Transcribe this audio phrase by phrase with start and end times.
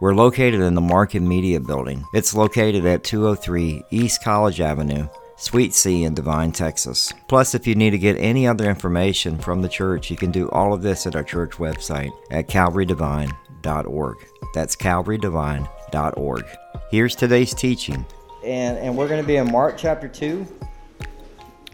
[0.00, 2.06] We're located in the Market Media Building.
[2.14, 7.12] It's located at 203 East College Avenue, Suite C in Devine, Texas.
[7.28, 10.48] Plus, if you need to get any other information from the church, you can do
[10.50, 14.16] all of this at our church website at calvarydevine.org.
[14.54, 16.44] That's calvarydevine.org.
[16.90, 18.06] Here's today's teaching
[18.44, 20.46] and, and we're going to be in Mark chapter 2,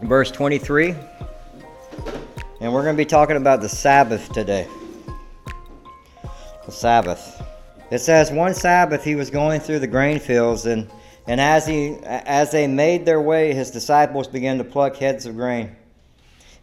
[0.01, 0.95] verse 23.
[2.59, 4.67] And we're going to be talking about the Sabbath today.
[6.65, 7.41] The Sabbath.
[7.89, 10.89] It says one Sabbath he was going through the grain fields, and,
[11.25, 15.35] and as, he, as they made their way, his disciples began to pluck heads of
[15.35, 15.75] grain.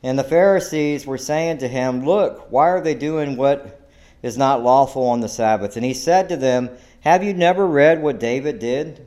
[0.02, 3.88] And the Pharisees were saying to him, Look, why are they doing what
[4.22, 5.76] is not lawful on the Sabbath?
[5.76, 9.04] And he said to them, Have you never read what David did?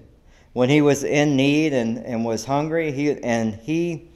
[0.58, 4.10] when he was in need and, and was hungry, he and he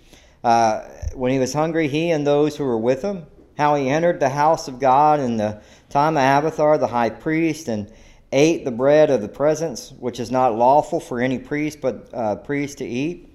[0.43, 0.79] uh,
[1.13, 3.27] when he was hungry, he and those who were with him,
[3.61, 7.67] how he entered the house of God in the time of Abiathar the high priest
[7.67, 7.91] and
[8.31, 12.35] ate the bread of the presence, which is not lawful for any priest but uh,
[12.37, 13.31] priest to eat,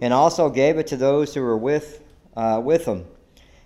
[0.00, 2.02] and also gave it to those who were with
[2.34, 3.04] uh, with him.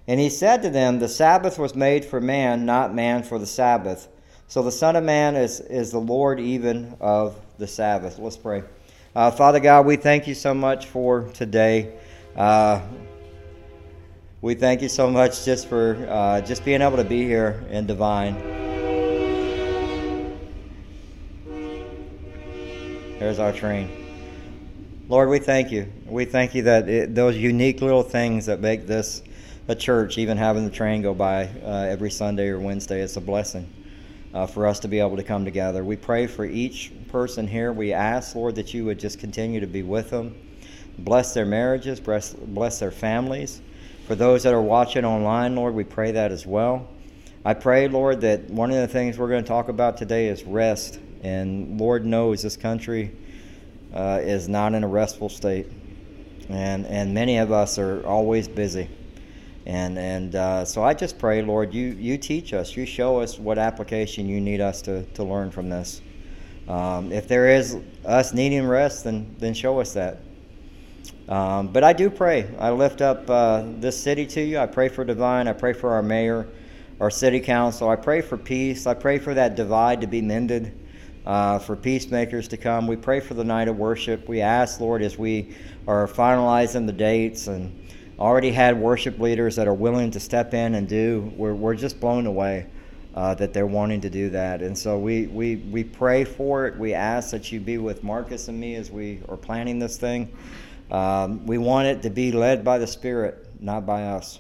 [0.09, 3.47] And he said to them, The Sabbath was made for man, not man for the
[3.47, 4.09] Sabbath.
[4.49, 8.19] So the Son of Man is, is the Lord even of the Sabbath.
[8.19, 8.65] Let's pray.
[9.15, 11.95] Uh, Father God, we thank you so much for today.
[14.43, 17.87] We thank you so much just for uh, just being able to be here in
[17.87, 18.35] Devine.
[23.21, 23.89] There's our train.
[25.09, 25.87] Lord, we thank you.
[26.07, 29.23] We thank you that it, those unique little things that make this
[29.69, 33.21] a church, even having the train go by uh, every Sunday or Wednesday, it's a
[33.21, 33.73] blessing
[34.35, 35.85] uh, for us to be able to come together.
[35.85, 37.73] We pray for each person here.
[37.73, 40.35] We ask, Lord, that you would just continue to be with them,
[40.99, 43.61] bless their marriages, bless, bless their families.
[44.07, 46.89] For those that are watching online, Lord, we pray that as well.
[47.45, 50.43] I pray, Lord, that one of the things we're going to talk about today is
[50.45, 50.99] rest.
[51.23, 53.13] And Lord knows this country
[53.95, 55.67] uh, is not in a restful state.
[56.49, 58.89] And, and many of us are always busy.
[59.65, 63.39] And and uh, so I just pray, Lord, you you teach us, you show us
[63.39, 66.01] what application you need us to, to learn from this.
[66.69, 70.19] Um, if there is us needing rest, then then show us that.
[71.29, 72.49] Um, but I do pray.
[72.59, 74.59] I lift up uh, this city to you.
[74.59, 75.49] I pray for Devine.
[75.49, 76.49] I pray for our mayor,
[77.01, 77.89] our city council.
[77.89, 78.87] I pray for peace.
[78.87, 80.79] I pray for that divide to be mended,
[81.25, 82.87] uh, for peacemakers to come.
[82.87, 84.29] We pray for the night of worship.
[84.29, 85.55] We ask, Lord, as we
[85.87, 87.79] are finalizing the dates and
[88.19, 91.33] already had worship leaders that are willing to step in and do.
[91.37, 92.67] We're, we're just blown away
[93.15, 94.63] uh, that they're wanting to do that.
[94.63, 96.79] And so we, we, we pray for it.
[96.79, 100.33] We ask that you be with Marcus and me as we are planning this thing.
[100.93, 104.39] Um, we want it to be led by the Spirit, not by us.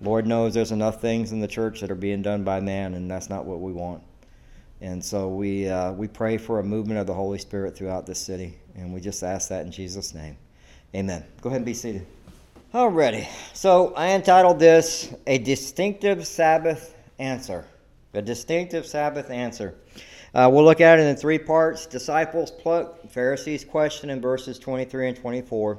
[0.00, 3.10] Lord knows there's enough things in the church that are being done by man, and
[3.10, 4.02] that's not what we want.
[4.80, 8.20] And so we, uh, we pray for a movement of the Holy Spirit throughout this
[8.20, 8.56] city.
[8.76, 10.36] And we just ask that in Jesus' name.
[10.94, 11.24] Amen.
[11.40, 12.06] Go ahead and be seated.
[12.72, 17.64] Alrighty, so I entitled this A Distinctive Sabbath Answer.
[18.12, 19.74] A Distinctive Sabbath Answer.
[20.36, 25.08] Uh, we'll look at it in three parts Disciples pluck, Pharisees question in verses 23
[25.08, 25.78] and 24.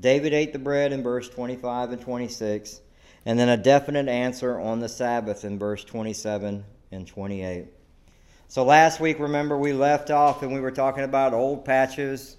[0.00, 2.80] David ate the bread in verse 25 and 26.
[3.26, 7.66] And then a definite answer on the Sabbath in verse 27 and 28.
[8.48, 12.38] So last week, remember, we left off and we were talking about old patches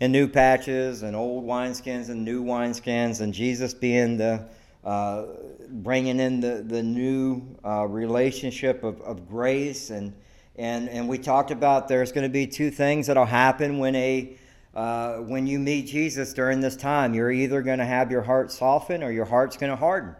[0.00, 4.48] and new patches and old wineskins and new wineskins and Jesus being the
[4.82, 5.26] uh,
[5.68, 10.12] bringing in the, the new uh, relationship of, of grace and
[10.60, 14.36] and and we talked about there's going to be two things that'll happen when a
[14.74, 18.52] uh, when you meet Jesus during this time you're either going to have your heart
[18.52, 20.14] soften or your heart's going to harden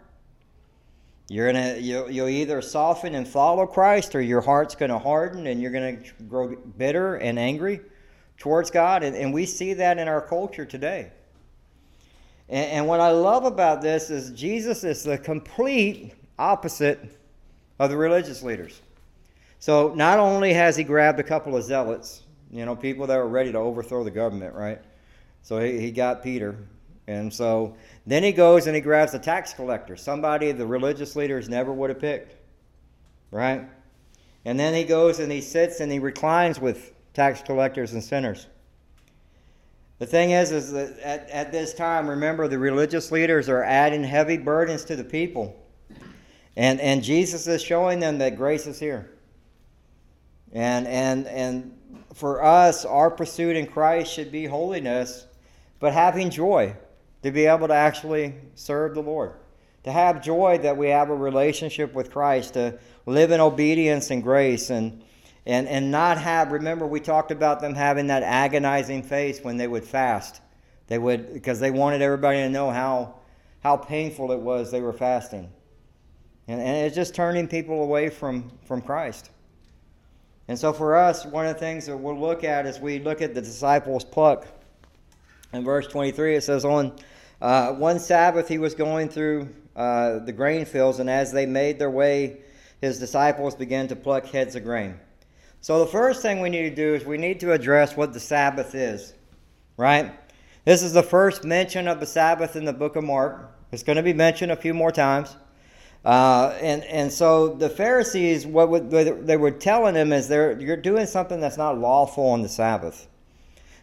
[1.29, 5.47] you're gonna you'll, you'll either soften and follow Christ or your heart's going to harden
[5.47, 7.79] and you're going to grow bitter and angry
[8.37, 9.01] towards God.
[9.03, 11.11] And, and we see that in our culture today.
[12.49, 16.99] And, and what I love about this is Jesus is the complete opposite
[17.79, 18.81] of the religious leaders.
[19.61, 23.27] So not only has he grabbed a couple of zealots, you know, people that were
[23.27, 24.81] ready to overthrow the government, right?
[25.43, 26.57] So he, he got Peter.
[27.05, 27.77] And so
[28.07, 31.91] then he goes and he grabs the tax collector, somebody the religious leaders never would
[31.91, 32.37] have picked,
[33.29, 33.69] right?
[34.45, 38.47] And then he goes and he sits and he reclines with tax collectors and sinners.
[39.99, 44.03] The thing is, is that at, at this time, remember, the religious leaders are adding
[44.03, 45.55] heavy burdens to the people.
[46.55, 49.11] And, and Jesus is showing them that grace is here.
[50.53, 51.77] And, and, and
[52.13, 55.25] for us, our pursuit in Christ should be holiness,
[55.79, 56.75] but having joy
[57.23, 59.33] to be able to actually serve the Lord.
[59.83, 64.21] To have joy that we have a relationship with Christ, to live in obedience and
[64.21, 65.03] grace, and,
[65.45, 69.67] and, and not have, remember, we talked about them having that agonizing face when they
[69.67, 70.41] would fast.
[70.87, 73.15] They would, because they wanted everybody to know how,
[73.63, 75.49] how painful it was they were fasting.
[76.47, 79.31] And, and it's just turning people away from, from Christ.
[80.51, 83.21] And so for us, one of the things that we'll look at as we look
[83.21, 84.45] at the disciples' pluck,
[85.53, 86.91] in verse 23, it says, On
[87.41, 91.79] uh, one Sabbath he was going through uh, the grain fields, and as they made
[91.79, 92.39] their way,
[92.81, 94.99] his disciples began to pluck heads of grain.
[95.61, 98.19] So the first thing we need to do is we need to address what the
[98.19, 99.13] Sabbath is,
[99.77, 100.13] right?
[100.65, 103.55] This is the first mention of the Sabbath in the book of Mark.
[103.71, 105.33] It's going to be mentioned a few more times.
[106.03, 111.05] Uh, and and so the Pharisees, what they were telling him is, they're, you're doing
[111.05, 113.07] something that's not lawful on the Sabbath.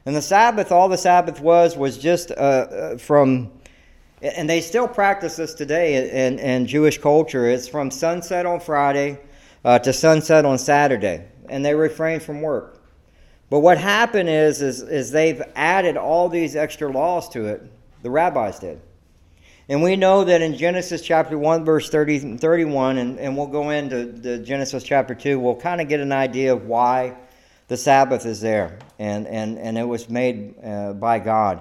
[0.05, 3.53] And the Sabbath, all the Sabbath was, was just uh, uh, from,
[4.23, 7.47] and they still practice this today in, in Jewish culture.
[7.47, 9.20] It's from sunset on Friday
[9.65, 12.82] uh, to sunset on Saturday, and they refrain from work.
[13.50, 17.62] But what happened is, is, is they've added all these extra laws to it.
[18.03, 18.81] The rabbis did.
[19.70, 23.69] And we know that in Genesis chapter 1, verse 30, 31, and, and we'll go
[23.69, 27.19] into the Genesis chapter 2, we'll kind of get an idea of why
[27.69, 28.79] the Sabbath is there.
[28.99, 31.61] And, and, and it was made uh, by God.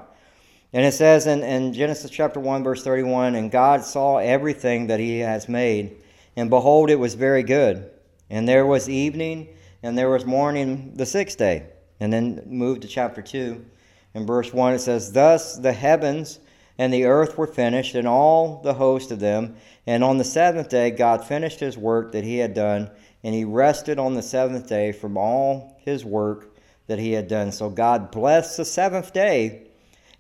[0.71, 5.01] And it says in, in Genesis chapter 1, verse 31, And God saw everything that
[5.01, 5.97] he has made,
[6.37, 7.89] and behold, it was very good.
[8.29, 9.49] And there was evening,
[9.83, 11.65] and there was morning the sixth day.
[11.99, 13.65] And then move to chapter 2.
[14.13, 16.39] In verse 1, it says, Thus the heavens
[16.77, 19.55] and the earth were finished, and all the host of them.
[19.85, 22.91] And on the seventh day, God finished his work that he had done,
[23.23, 27.51] and he rested on the seventh day from all his work that he had done.
[27.51, 29.67] So God blessed the seventh day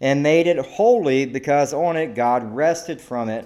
[0.01, 3.45] and made it holy, because on it God rested from it,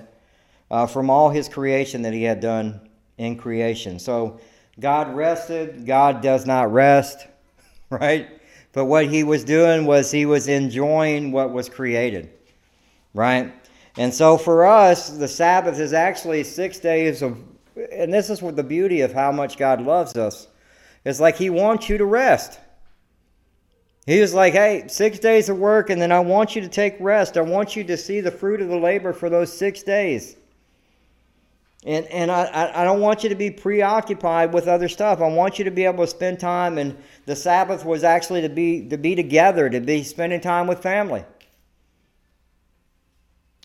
[0.70, 4.00] uh, from all his creation that he had done in creation.
[4.00, 4.40] So
[4.80, 7.28] God rested, God does not rest,
[7.90, 8.30] right?
[8.74, 12.32] But what he was doing was he was enjoying what was created
[13.14, 13.54] right?
[13.98, 17.38] And so for us, the Sabbath is actually six days of,
[17.92, 20.48] and this is what the beauty of how much God loves us.
[21.04, 22.60] It's like He wants you to rest.
[24.06, 26.96] He was like, hey, six days of work, and then I want you to take
[27.00, 27.38] rest.
[27.38, 30.38] I want you to see the fruit of the labor for those six days.
[31.84, 35.20] And, and I, I don't want you to be preoccupied with other stuff.
[35.20, 36.78] I want you to be able to spend time.
[36.78, 40.80] And the Sabbath was actually to be, to be together, to be spending time with
[40.80, 41.26] family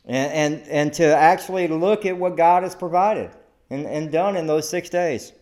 [0.07, 3.31] and, and, and to actually look at what God has provided
[3.71, 5.33] and, and done in those six days.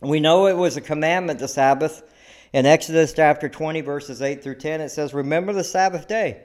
[0.00, 2.02] We know it was a commandment, the Sabbath.
[2.52, 6.42] In Exodus chapter 20, verses 8 through 10, it says, Remember the Sabbath day,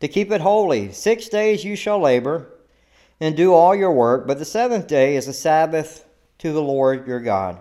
[0.00, 0.90] to keep it holy.
[0.92, 2.50] Six days you shall labor
[3.20, 6.04] and do all your work, but the seventh day is a Sabbath
[6.38, 7.60] to the Lord your God.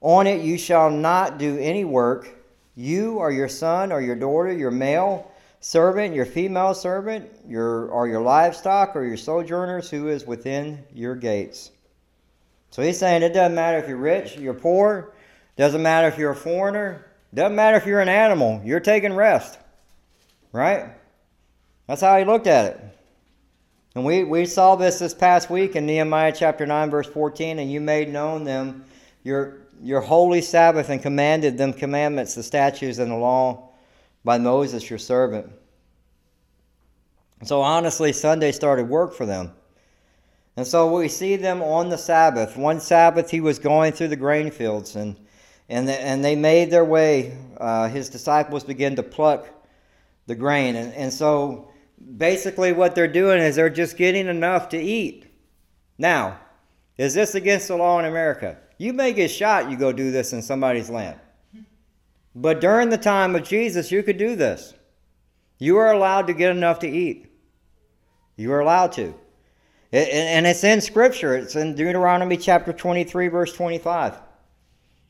[0.00, 2.28] On it you shall not do any work,
[2.76, 8.08] you or your son or your daughter, your male servant, your female servant, your or
[8.08, 11.70] your livestock, or your sojourners who is within your gates.
[12.70, 15.14] So he's saying it doesn't matter if you're rich, you're poor,
[15.56, 19.58] doesn't matter if you're a foreigner, doesn't matter if you're an animal, you're taking rest.
[20.52, 20.90] Right?
[21.86, 22.80] That's how he looked at it.
[23.94, 27.72] And we, we saw this this past week in Nehemiah chapter 9, verse 14, and
[27.72, 28.84] you made known them
[29.24, 33.67] your, your holy Sabbath and commanded them commandments, the statutes, and the law
[34.28, 35.50] by Moses, your servant.
[37.44, 39.52] So honestly, Sunday started work for them.
[40.54, 42.54] And so we see them on the Sabbath.
[42.54, 45.16] One Sabbath, he was going through the grain fields, and,
[45.70, 47.38] and, the, and they made their way.
[47.56, 49.48] Uh, his disciples began to pluck
[50.26, 50.76] the grain.
[50.76, 51.70] And, and so
[52.18, 55.24] basically, what they're doing is they're just getting enough to eat.
[55.96, 56.38] Now,
[56.98, 58.58] is this against the law in America?
[58.76, 61.18] You may get shot, you go do this in somebody's land.
[62.40, 64.72] But during the time of Jesus, you could do this.
[65.58, 67.26] You are allowed to get enough to eat.
[68.36, 69.12] You are allowed to.
[69.90, 71.34] and it's in Scripture.
[71.34, 74.20] It's in Deuteronomy chapter 23, verse 25.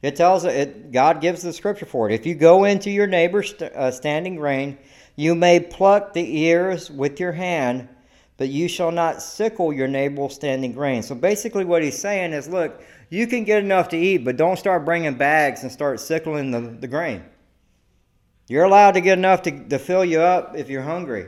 [0.00, 2.14] It tells it, God gives the scripture for it.
[2.14, 4.78] If you go into your neighbor's uh, standing grain,
[5.16, 7.88] you may pluck the ears with your hand,
[8.36, 11.02] but you shall not sickle your neighbor's standing grain.
[11.02, 12.80] So basically, what he's saying is look,
[13.10, 16.60] you can get enough to eat, but don't start bringing bags and start sickling the,
[16.60, 17.24] the grain.
[18.48, 21.26] You're allowed to get enough to, to fill you up if you're hungry.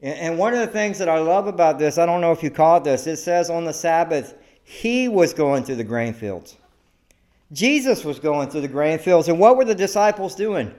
[0.00, 2.42] And, and one of the things that I love about this, I don't know if
[2.42, 6.56] you caught this, it says on the Sabbath, he was going through the grain fields.
[7.52, 9.28] Jesus was going through the grain fields.
[9.28, 10.72] And what were the disciples doing?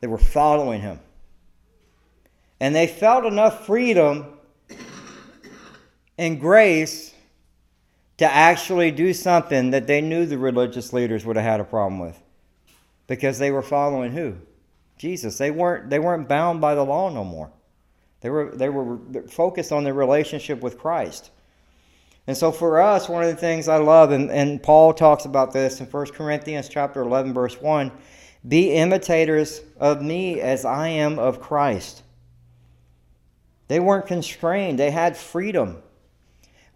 [0.00, 0.98] They were following him.
[2.60, 4.38] And they felt enough freedom
[6.16, 7.14] and grace
[8.18, 12.00] to actually do something that they knew the religious leaders would have had a problem
[12.00, 12.20] with.
[13.06, 14.36] Because they were following who?
[14.98, 15.38] Jesus.
[15.38, 17.50] They weren't they weren't bound by the law no more.
[18.20, 18.98] They were they were
[19.28, 21.30] focused on their relationship with Christ.
[22.26, 25.50] And so for us, one of the things I love, and, and Paul talks about
[25.50, 27.90] this in 1 Corinthians chapter 11, verse 1,
[28.46, 32.02] be imitators of me as I am of Christ.
[33.68, 35.82] They weren't constrained, they had freedom.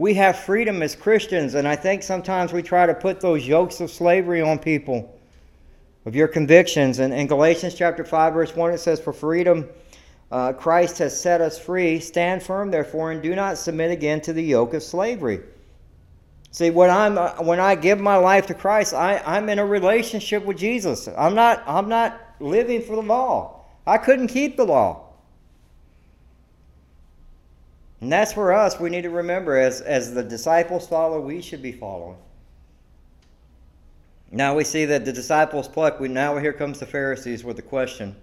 [0.02, 3.80] We have freedom as Christians, and I think sometimes we try to put those yokes
[3.80, 5.16] of slavery on people
[6.06, 6.98] of your convictions.
[6.98, 9.68] And in Galatians chapter 5, verse 1, it says, For freedom
[10.32, 12.00] uh, Christ has set us free.
[12.00, 15.38] Stand firm, therefore, and do not submit again to the yoke of slavery.
[16.50, 19.64] See, when I'm uh, when I give my life to Christ, I, I'm in a
[19.64, 21.08] relationship with Jesus.
[21.16, 23.66] I'm not I'm not living for the law.
[23.86, 25.01] I couldn't keep the law.
[28.02, 31.62] And that's for us, we need to remember as, as the disciples follow, we should
[31.62, 32.16] be following.
[34.32, 36.00] Now we see that the disciples pluck.
[36.00, 38.16] We now here comes the Pharisees with a question.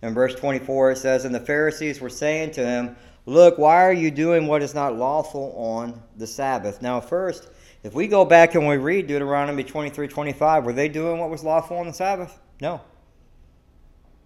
[0.00, 2.96] In verse 24 it says, And the Pharisees were saying to him,
[3.26, 6.80] Look, why are you doing what is not lawful on the Sabbath?
[6.80, 7.50] Now, first,
[7.82, 11.44] if we go back and we read Deuteronomy 23 25, were they doing what was
[11.44, 12.40] lawful on the Sabbath?
[12.62, 12.80] No.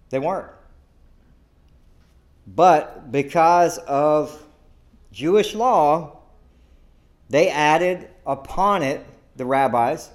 [0.09, 0.53] They weren't.
[2.47, 4.41] But because of
[5.15, 6.17] Jewish law,
[7.29, 8.99] they added upon it
[9.37, 10.09] the rabbis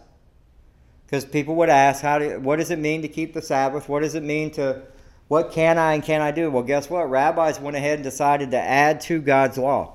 [1.07, 2.38] because people would ask, "How do?
[2.38, 3.88] What does it mean to keep the Sabbath?
[3.88, 4.83] What does it mean to?
[5.28, 7.09] What can I and can I do?" Well, guess what?
[7.09, 9.95] Rabbis went ahead and decided to add to God's law,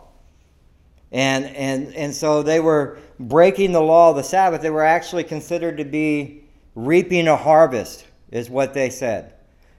[1.12, 4.64] and and and so they were breaking the law of the Sabbath.
[4.64, 9.35] They were actually considered to be reaping a harvest, is what they said.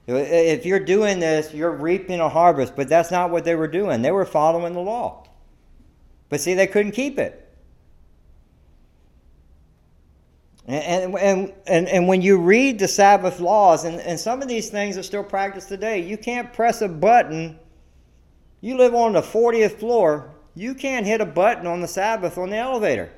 [0.07, 4.03] If you're doing this, you're reaping a harvest, but that's not what they were doing.
[4.03, 5.27] They were following the law.
[6.29, 7.43] But see, they couldn't keep it.
[10.69, 14.69] And, and, and, and when you read the Sabbath laws, and, and some of these
[14.69, 17.59] things are still practiced today, you can't press a button.
[18.61, 22.51] You live on the 40th floor, you can't hit a button on the Sabbath on
[22.51, 23.13] the elevator.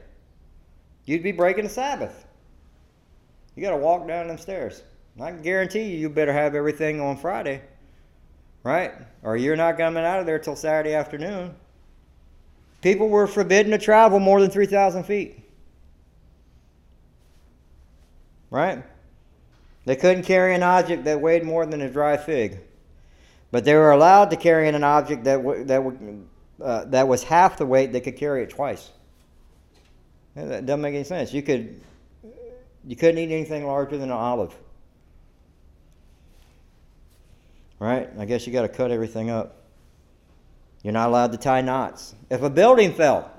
[1.06, 2.26] You'd be breaking the Sabbath.
[3.54, 4.82] You got to walk down them stairs.
[5.20, 7.62] I can guarantee you, you better have everything on Friday,
[8.62, 8.92] right?
[9.22, 11.54] Or you're not coming out of there till Saturday afternoon.
[12.82, 15.42] People were forbidden to travel more than 3,000 feet.
[18.50, 18.84] Right?
[19.84, 22.60] They couldn't carry an object that weighed more than a dry fig.
[23.50, 26.20] But they were allowed to carry an object that, that,
[26.62, 28.90] uh, that was half the weight, they could carry it twice.
[30.36, 31.32] That doesn't make any sense.
[31.32, 31.80] You, could,
[32.86, 34.54] you couldn't eat anything larger than an olive.
[37.78, 38.08] Right?
[38.18, 39.56] I guess you got to cut everything up.
[40.82, 42.14] You're not allowed to tie knots.
[42.30, 43.30] If a building fell,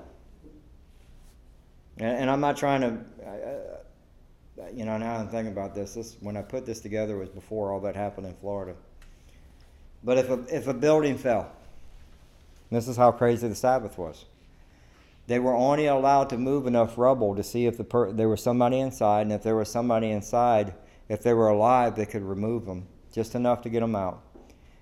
[1.98, 5.94] and, and I'm not trying to, uh, you know, now I'm thinking about this.
[5.94, 8.74] This when I put this together was before all that happened in Florida.
[10.02, 11.52] But if a, if a building fell,
[12.70, 14.24] this is how crazy the Sabbath was.
[15.26, 18.42] They were only allowed to move enough rubble to see if the per- there was
[18.42, 20.74] somebody inside, and if there was somebody inside,
[21.08, 24.22] if they were alive, they could remove them, just enough to get them out.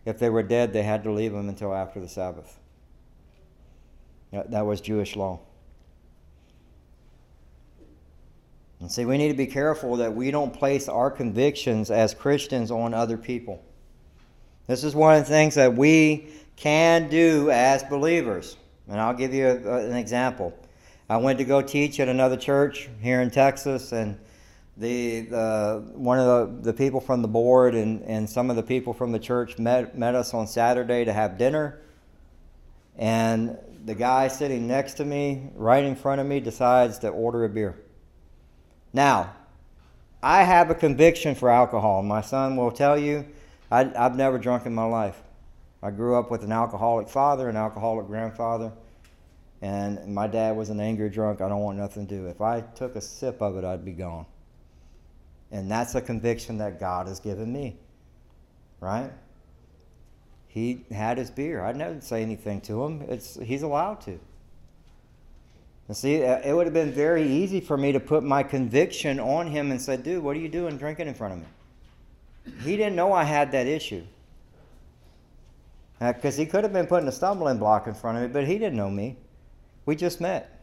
[0.08, 2.58] If they were dead, they had to leave them until after the Sabbath.
[4.32, 5.40] That was Jewish law.
[8.80, 12.70] And see, we need to be careful that we don't place our convictions as Christians
[12.70, 13.62] on other people.
[14.66, 18.56] This is one of the things that we can do as believers.
[18.88, 20.58] And I'll give you a, an example.
[21.10, 24.18] I went to go teach at another church here in Texas, and
[24.78, 28.62] the, the one of the, the people from the board and, and some of the
[28.62, 31.80] people from the church met, met us on Saturday to have dinner.
[32.96, 37.44] And the guy sitting next to me, right in front of me, decides to order
[37.44, 37.80] a beer.
[38.92, 39.34] Now,
[40.22, 42.02] I have a conviction for alcohol.
[42.02, 43.26] My son will tell you,
[43.70, 45.20] I, I've never drunk in my life.
[45.82, 48.72] I grew up with an alcoholic father, an alcoholic grandfather,
[49.60, 51.40] and my dad was an angry drunk.
[51.40, 52.26] I don't want nothing to do.
[52.26, 54.26] If I took a sip of it, I'd be gone.
[55.50, 57.76] And that's a conviction that God has given me.
[58.80, 59.10] Right?
[60.48, 61.64] He had his beer.
[61.64, 63.02] I never say anything to him.
[63.08, 64.18] It's he's allowed to.
[65.88, 69.18] And see, uh, it would have been very easy for me to put my conviction
[69.18, 71.46] on him and say, dude, what are you doing drinking in front of me?
[72.62, 74.04] He didn't know I had that issue.
[76.00, 78.46] Uh, because he could have been putting a stumbling block in front of me, but
[78.46, 79.16] he didn't know me.
[79.86, 80.57] We just met.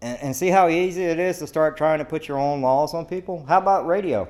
[0.00, 2.94] And, and see how easy it is to start trying to put your own laws
[2.94, 3.44] on people?
[3.46, 4.28] How about radio?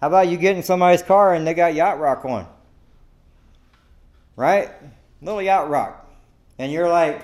[0.00, 2.46] How about you get in somebody's car and they got yacht rock on?
[4.36, 4.70] Right?
[5.20, 6.08] Little yacht rock.
[6.58, 7.22] And you're like,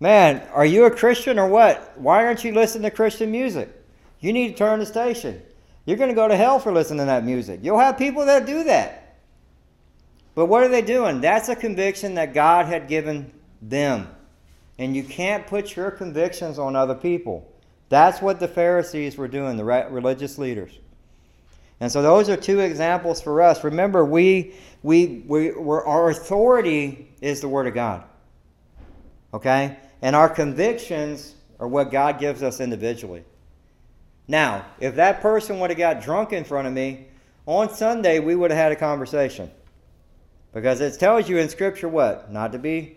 [0.00, 1.98] man, are you a Christian or what?
[1.98, 3.68] Why aren't you listening to Christian music?
[4.20, 5.42] You need to turn the station.
[5.84, 7.60] You're going to go to hell for listening to that music.
[7.62, 9.18] You'll have people that do that.
[10.34, 11.20] But what are they doing?
[11.20, 14.08] That's a conviction that God had given them.
[14.82, 17.48] And you can't put your convictions on other people.
[17.88, 20.76] That's what the Pharisees were doing, the religious leaders.
[21.78, 23.62] And so those are two examples for us.
[23.62, 28.02] Remember, we, we, we, our authority is the Word of God.
[29.32, 29.76] Okay?
[30.02, 33.22] And our convictions are what God gives us individually.
[34.26, 37.06] Now, if that person would have got drunk in front of me,
[37.46, 39.48] on Sunday we would have had a conversation.
[40.52, 42.32] Because it tells you in Scripture what?
[42.32, 42.96] Not to be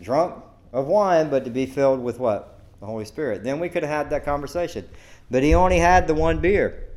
[0.00, 2.58] drunk of wine, but to be filled with what?
[2.80, 3.42] The Holy Spirit.
[3.44, 4.88] Then we could have had that conversation.
[5.30, 6.88] But he only had the one beer.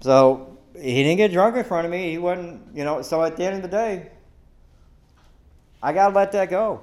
[0.00, 2.10] So he didn't get drunk in front of me.
[2.10, 4.10] He wasn't, you know, so at the end of the day,
[5.82, 6.82] I got to let that go.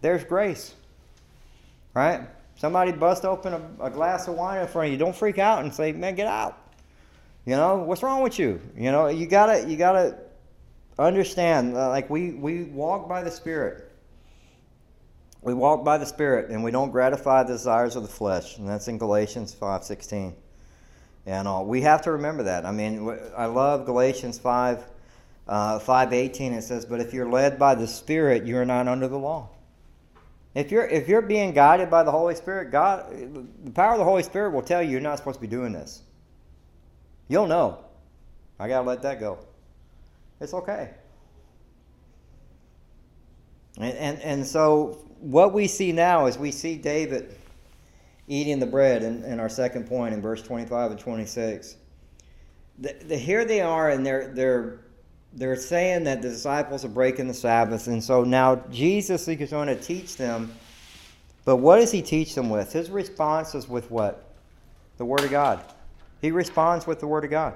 [0.00, 0.74] There's grace.
[1.94, 2.22] Right?
[2.56, 4.98] Somebody bust open a, a, glass of wine in front of you.
[4.98, 6.58] Don't freak out and say, man, get out.
[7.44, 8.60] You know, what's wrong with you?
[8.76, 10.16] You know, you gotta, you gotta
[10.98, 13.91] understand, uh, like we, we walk by the Spirit.
[15.42, 18.58] We walk by the Spirit and we don't gratify the desires of the flesh.
[18.58, 20.34] And that's in Galatians 5.16.
[21.26, 22.64] And uh, we have to remember that.
[22.64, 24.84] I mean, I love Galatians 5,
[25.48, 26.52] uh, 5.18.
[26.52, 29.50] It says, but if you're led by the Spirit, you are not under the law.
[30.54, 33.06] If you're if you're being guided by the Holy Spirit, God,
[33.64, 35.72] the power of the Holy Spirit will tell you you're not supposed to be doing
[35.72, 36.02] this.
[37.28, 37.82] You'll know.
[38.58, 39.38] I gotta let that go.
[40.40, 40.90] It's okay.
[43.78, 47.36] And, and, and so what we see now is we see David
[48.26, 51.76] eating the bread in, in our second point in verse 25 and 26.
[52.78, 54.80] The, the, here they are, and they're, they're,
[55.32, 57.86] they're saying that the disciples are breaking the Sabbath.
[57.86, 60.52] And so now Jesus is going to teach them.
[61.44, 62.72] But what does he teach them with?
[62.72, 64.24] His response is with what?
[64.96, 65.64] The Word of God.
[66.20, 67.54] He responds with the Word of God.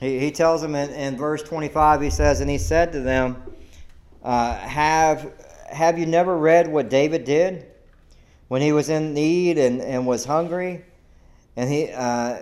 [0.00, 3.42] He, he tells them in, in verse 25, he says, And he said to them,
[4.22, 5.32] uh, have,
[5.70, 7.66] have you never read what David did
[8.48, 10.84] when he was in need and, and was hungry?
[11.56, 12.38] And he, uh,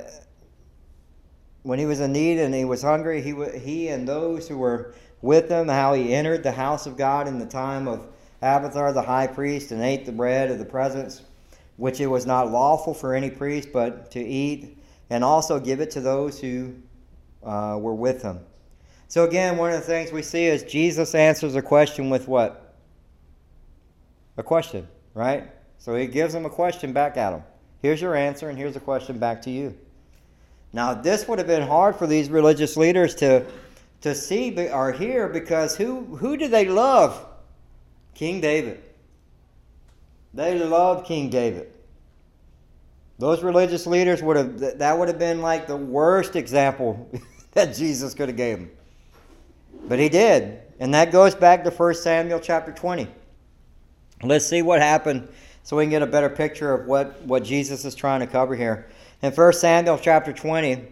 [1.63, 4.95] when he was in need and he was hungry, he, he and those who were
[5.23, 8.07] with him, how he entered the house of God in the time of
[8.43, 11.23] Abiathar the high priest and ate the bread of the presence,
[11.79, 14.77] which it was not lawful for any priest but to eat,
[15.09, 16.75] and also give it to those who
[17.43, 18.41] uh, were with him.
[19.09, 22.64] So, again, one of the things we see is Jesus answers a question with what?
[24.37, 25.51] A question, right?
[25.79, 27.43] So he gives them a question back at them.
[27.83, 29.77] Here's your answer, and here's a question back to you.
[30.73, 33.47] Now, this would have been hard for these religious leaders to,
[34.01, 37.25] to see or hear because who, who do they love?
[38.15, 38.83] King David.
[40.33, 41.71] They love King David.
[43.19, 47.09] Those religious leaders would have, that would have been like the worst example
[47.53, 48.71] that Jesus could have gave them.
[49.87, 50.61] But he did.
[50.81, 53.07] And that goes back to 1 Samuel chapter 20.
[54.25, 55.29] Let's see what happened
[55.63, 58.55] so we can get a better picture of what, what Jesus is trying to cover
[58.55, 58.89] here.
[59.23, 60.85] In 1 Samuel chapter 20,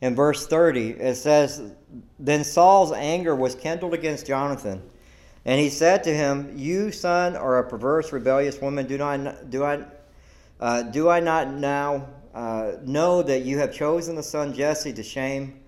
[0.00, 1.72] in verse 30, it says,
[2.18, 4.82] Then Saul's anger was kindled against Jonathan.
[5.44, 8.86] And he said to him, You, son, are a perverse, rebellious woman.
[8.86, 9.84] Do, not, do, I,
[10.60, 15.02] uh, do I not now uh, know that you have chosen the son Jesse to
[15.02, 15.62] shame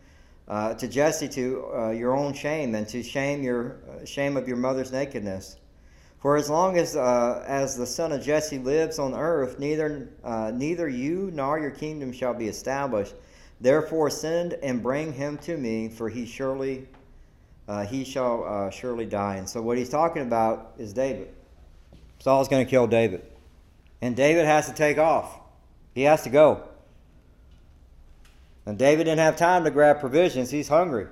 [0.49, 4.47] uh, to Jesse to uh, your own shame and to shame your uh, shame of
[4.47, 5.57] your mother's nakedness.
[6.25, 10.53] For as long as uh, as the son of Jesse lives on earth, neither uh,
[10.55, 13.13] neither you nor your kingdom shall be established.
[13.61, 16.89] Therefore, send and bring him to me, for he surely
[17.69, 19.37] uh, he shall surely die.
[19.37, 21.29] And so, what he's talking about is David.
[22.21, 23.23] Saul's going to kill David,
[24.01, 25.39] and David has to take off.
[25.95, 26.67] He has to go.
[28.65, 30.51] And David didn't have time to grab provisions.
[30.51, 31.07] He's hungry.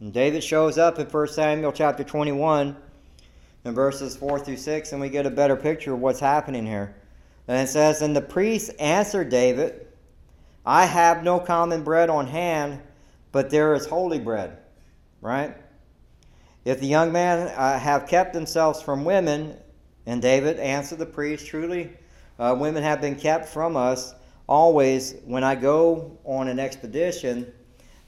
[0.00, 2.76] And David shows up in 1 Samuel chapter 21
[3.64, 6.94] in verses 4 through 6, and we get a better picture of what's happening here.
[7.48, 9.86] And it says, And the priest answered David,
[10.66, 12.80] I have no common bread on hand,
[13.32, 14.58] but there is holy bread.
[15.20, 15.56] Right?
[16.64, 19.56] If the young men uh, have kept themselves from women,
[20.06, 21.90] And David answered the priest, Truly,
[22.38, 24.14] uh, women have been kept from us
[24.46, 25.14] always.
[25.24, 27.50] When I go on an expedition,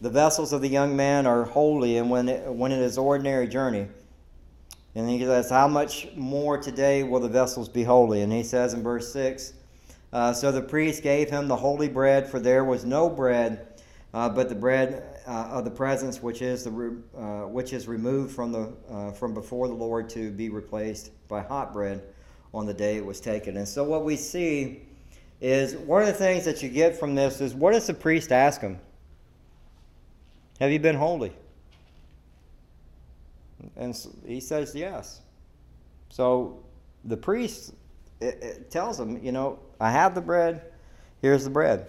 [0.01, 3.49] the vessels of the young man are holy, and when it, when it is ordinary
[3.49, 3.89] journey.
[4.97, 8.23] And he says, How much more today will the vessels be holy?
[8.23, 9.53] And he says in verse 6
[10.13, 13.69] uh, So the priest gave him the holy bread, for there was no bread
[14.15, 18.35] uh, but the bread uh, of the presence, which is the uh, which is removed
[18.35, 22.03] from the uh, from before the Lord to be replaced by hot bread
[22.55, 23.59] on the day it was taken.
[23.59, 24.81] And so what we see
[25.43, 28.33] is one of the things that you get from this is what does the priest
[28.33, 28.79] ask him?
[30.59, 31.35] Have you been holy?
[33.77, 35.21] And he says yes.
[36.09, 36.65] So
[37.05, 37.75] the priest
[38.21, 40.63] it, it tells him, you know, I have the bread.
[41.21, 41.87] Here's the bread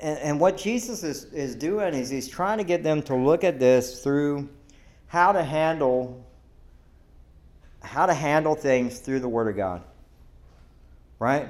[0.00, 3.44] and, and what Jesus is, is doing is he's trying to get them to look
[3.44, 4.48] at this through
[5.06, 6.24] how to handle
[7.82, 9.82] how to handle things through the Word of God.
[11.18, 11.48] Right?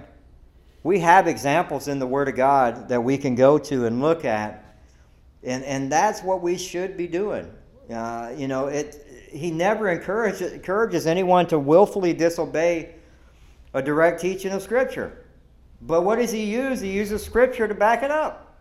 [0.84, 4.24] We have examples in the Word of God that we can go to and look
[4.24, 4.76] at,
[5.42, 7.50] and, and that's what we should be doing.
[7.92, 12.94] Uh, you know, it, he never encourages, encourages anyone to willfully disobey
[13.74, 15.24] a direct teaching of Scripture.
[15.82, 16.80] But what does he use?
[16.80, 18.54] He uses scripture to back it up.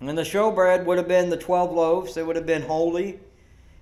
[0.00, 3.18] And the showbread would have been the 12 loaves, they would have been holy,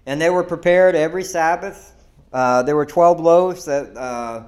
[0.06, 1.94] and they were prepared every Sabbath.
[2.32, 4.44] Uh, there were 12 loaves that, uh,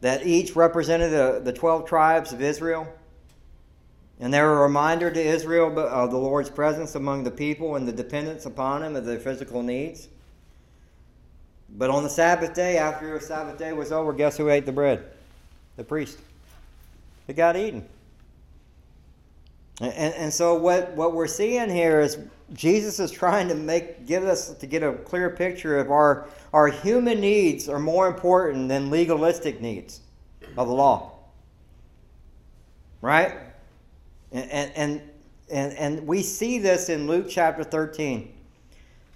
[0.00, 2.92] that each represented the, the 12 tribes of Israel.
[4.20, 7.86] And they were a reminder to Israel of the Lord's presence among the people and
[7.86, 10.08] the dependence upon Him of their physical needs.
[11.76, 14.72] But on the Sabbath day, after the Sabbath day was over, guess who ate the
[14.72, 15.04] bread?
[15.76, 16.18] the priest.
[17.26, 17.86] It got eaten.
[19.80, 22.18] And, and so what, what we're seeing here is
[22.52, 26.68] Jesus is trying to make give us to get a clear picture of our our
[26.68, 30.00] human needs are more important than legalistic needs
[30.56, 31.12] of the law.
[33.00, 33.34] Right?
[34.34, 35.02] And and
[35.50, 38.32] and, and we see this in Luke chapter 13.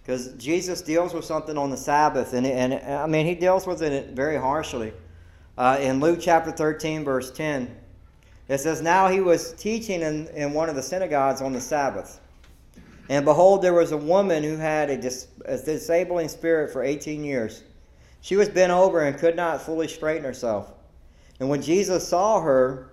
[0.03, 3.83] Because Jesus deals with something on the Sabbath, and, and I mean, he deals with
[3.83, 4.95] it very harshly
[5.59, 7.77] uh, in Luke chapter 13, verse 10.
[8.49, 12.21] It says, Now he was teaching in, in one of the synagogues on the Sabbath.
[13.11, 17.23] And behold, there was a woman who had a, dis, a disabling spirit for 18
[17.23, 17.63] years.
[18.23, 20.73] She was bent over and could not fully straighten herself.
[21.41, 22.88] And when Jesus saw her,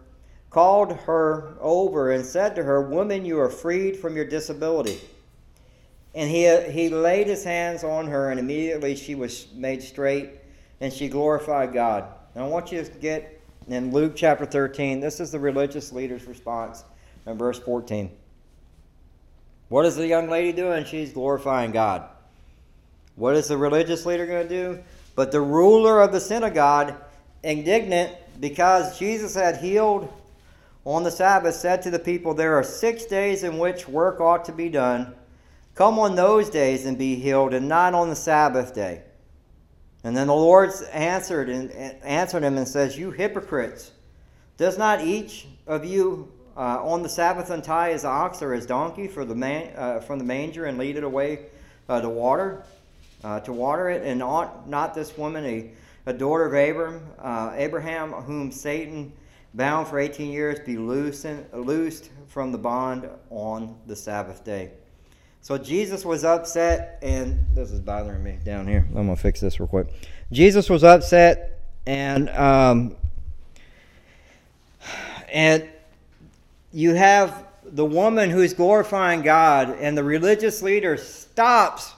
[0.55, 5.01] called her over and said to her, Woman, you are freed from your disability.
[6.13, 10.29] And he, he laid his hands on her, and immediately she was made straight,
[10.79, 12.05] and she glorified God.
[12.37, 16.23] Now I want you to get in Luke chapter 13, this is the religious leader's
[16.23, 16.85] response
[17.27, 18.09] in verse 14.
[19.67, 20.85] What is the young lady doing?
[20.85, 22.07] She's glorifying God.
[23.17, 24.83] What is the religious leader going to do?
[25.15, 26.93] But the ruler of the synagogue,
[27.43, 30.09] indignant because Jesus had healed
[30.85, 34.45] on the Sabbath, said to the people, There are six days in which work ought
[34.45, 35.15] to be done.
[35.73, 39.01] Come on those days and be healed, and not on the Sabbath day.
[40.03, 43.91] And then the Lord answered and answered him and says, "You hypocrites!
[44.57, 49.07] Does not each of you uh, on the Sabbath untie his ox or his donkey
[49.07, 51.47] for the man, uh, from the manger and lead it away
[51.89, 52.63] uh, to water,
[53.23, 54.03] uh, to water it?
[54.03, 55.71] And ought not this woman, a,
[56.05, 59.11] a daughter of Abraham, uh, Abraham, whom Satan
[59.55, 64.71] bound for eighteen years, be loosened, loosed from the bond on the Sabbath day?"
[65.41, 68.85] So Jesus was upset, and this is bothering me down here.
[68.89, 69.87] I'm gonna fix this real quick.
[70.31, 72.95] Jesus was upset, and um,
[75.31, 75.69] and
[76.73, 81.93] you have the woman who's glorifying God, and the religious leader stops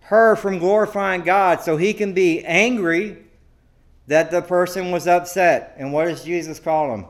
[0.00, 3.18] her from glorifying God, so he can be angry
[4.06, 5.74] that the person was upset.
[5.78, 7.06] And what does Jesus call him?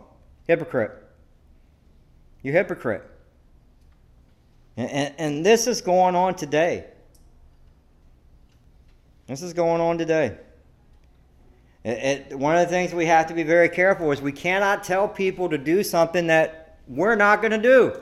[0.46, 0.92] Hypocrite.
[2.42, 3.02] You hypocrite.
[4.76, 6.84] And, and, this is going on today.
[9.26, 10.36] This is going on today.
[11.82, 14.84] It, it, one of the things we have to be very careful is we cannot
[14.84, 17.98] tell people to do something that we're not going to do.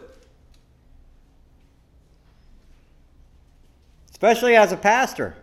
[4.11, 5.37] Especially as a pastor.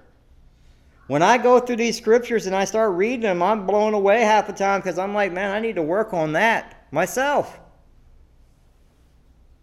[1.12, 4.48] When I go through these scriptures and I start reading them, I'm blown away half
[4.48, 7.60] the time because I'm like, man, I need to work on that myself.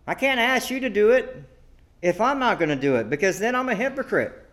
[0.06, 1.42] I can't ask you to do it
[2.02, 4.46] if I'm not going to do it because then I'm a hypocrite.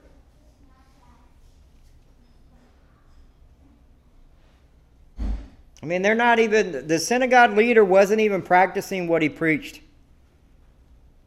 [5.19, 9.81] I mean, they're not even, the synagogue leader wasn't even practicing what he preached.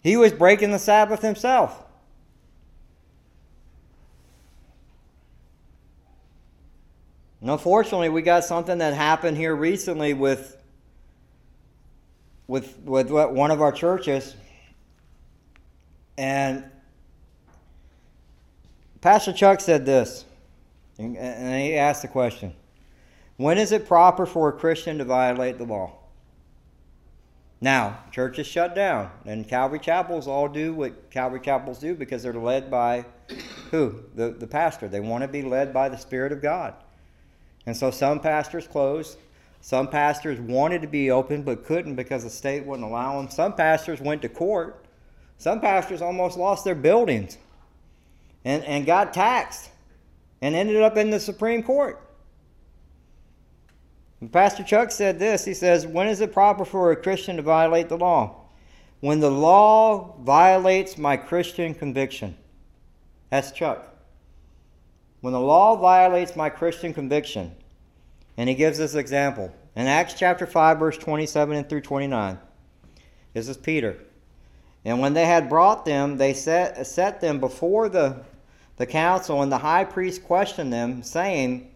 [0.03, 1.85] He was breaking the Sabbath himself.
[7.49, 10.59] And unfortunately, we got something that happened here recently with
[12.47, 14.37] with with one of our churches,
[16.19, 16.63] and
[19.01, 20.27] Pastor Chuck said this,
[20.99, 22.53] and he asked the question:
[23.39, 25.95] When is it proper for a Christian to violate the law?
[27.63, 32.35] Now, churches shut down, and Calvary chapels all do what Calvary chapels do because they're
[32.35, 33.07] led by
[33.71, 34.01] who?
[34.15, 34.87] The, the pastor.
[34.87, 36.75] They want to be led by the Spirit of God.
[37.69, 39.19] And so some pastors closed.
[39.61, 43.29] Some pastors wanted to be open but couldn't because the state wouldn't allow them.
[43.29, 44.87] Some pastors went to court.
[45.37, 47.37] Some pastors almost lost their buildings
[48.43, 49.69] and, and got taxed
[50.41, 52.01] and ended up in the Supreme Court.
[54.33, 55.45] Pastor Chuck said this.
[55.45, 58.47] He says, When is it proper for a Christian to violate the law?
[59.01, 62.35] When the law violates my Christian conviction.
[63.29, 63.98] That's Chuck.
[65.21, 67.55] When the law violates my Christian conviction.
[68.37, 69.53] And he gives this example.
[69.75, 72.39] In Acts chapter 5, verse 27 and through 29.
[73.35, 73.99] This is Peter.
[74.85, 78.25] And when they had brought them, they set, set them before the,
[78.77, 81.71] the council, and the high priest questioned them, saying,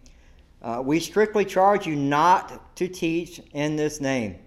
[0.62, 4.38] uh, we strictly charge you not to teach in this name.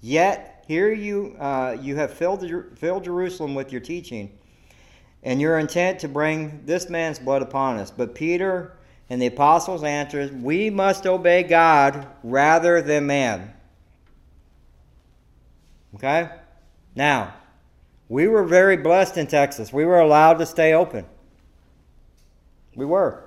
[0.00, 2.44] Yet here you uh, you have filled
[2.76, 4.36] filled Jerusalem with your teaching,
[5.22, 7.90] and your intent to bring this man's blood upon us.
[7.90, 8.76] But Peter
[9.08, 13.52] and the apostles answered, "We must obey God rather than man."
[15.94, 16.30] Okay,
[16.94, 17.34] now
[18.08, 19.72] we were very blessed in Texas.
[19.72, 21.06] We were allowed to stay open.
[22.74, 23.22] We were.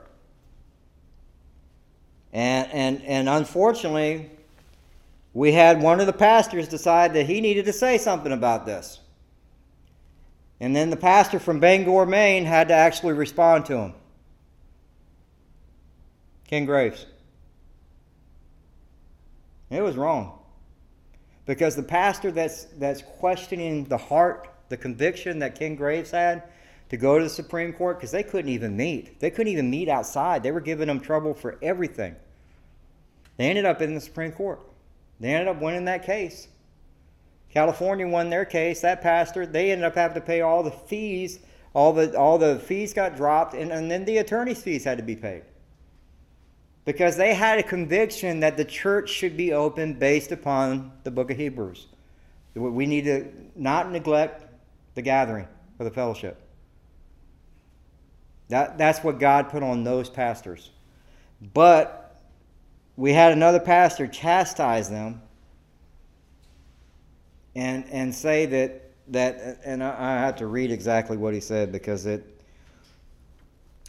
[2.34, 4.30] And, and, and unfortunately,
[5.34, 9.00] we had one of the pastors decide that he needed to say something about this.
[10.60, 13.94] And then the pastor from Bangor, Maine had to actually respond to him.
[16.48, 17.06] Ken Graves.
[19.70, 20.40] It was wrong.
[21.46, 26.44] Because the pastor that's, that's questioning the heart, the conviction that Ken Graves had
[26.90, 29.20] to go to the Supreme Court, because they couldn't even meet.
[29.20, 30.44] They couldn't even meet outside.
[30.44, 32.16] They were giving them trouble for everything.
[33.38, 34.62] They ended up in the Supreme Court.
[35.20, 36.48] They ended up winning that case.
[37.54, 38.82] California won their case.
[38.82, 41.40] That pastor, they ended up having to pay all the fees.
[41.76, 45.04] All the all the fees got dropped, and, and then the attorney's fees had to
[45.04, 45.44] be paid.
[46.86, 51.32] Because they had a conviction that the church should be open based upon the book
[51.32, 51.88] of Hebrews.
[52.56, 54.46] We need to not neglect
[54.96, 55.48] the gathering
[55.80, 56.40] or the fellowship.
[58.50, 60.70] That, that's what God put on those pastors.
[61.54, 62.20] But
[62.98, 65.22] we had another pastor chastise them
[67.56, 71.72] and and say that that and I, I have to read exactly what he said
[71.72, 72.24] because it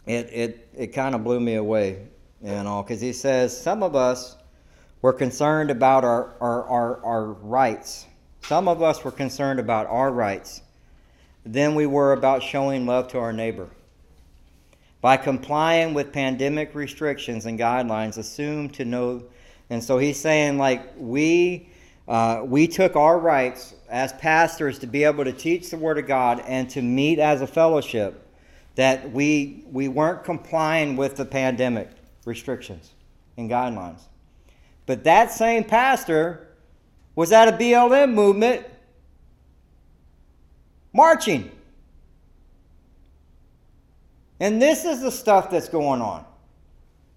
[0.05, 2.07] it it it kind of blew me away
[2.41, 4.35] you know because he says some of us
[5.01, 8.07] were concerned about our, our our our rights.
[8.41, 10.61] Some of us were concerned about our rights
[11.45, 13.69] than we were about showing love to our neighbor.
[15.01, 19.23] By complying with pandemic restrictions and guidelines assumed to know
[19.69, 21.69] and so he's saying like we
[22.07, 26.07] uh, we took our rights as pastors to be able to teach the word of
[26.07, 28.27] god and to meet as a fellowship
[28.75, 31.89] that we we weren't complying with the pandemic
[32.25, 32.91] restrictions
[33.37, 34.01] and guidelines
[34.85, 36.47] but that same pastor
[37.15, 38.65] was at a blm movement
[40.93, 41.51] marching
[44.39, 46.25] and this is the stuff that's going on.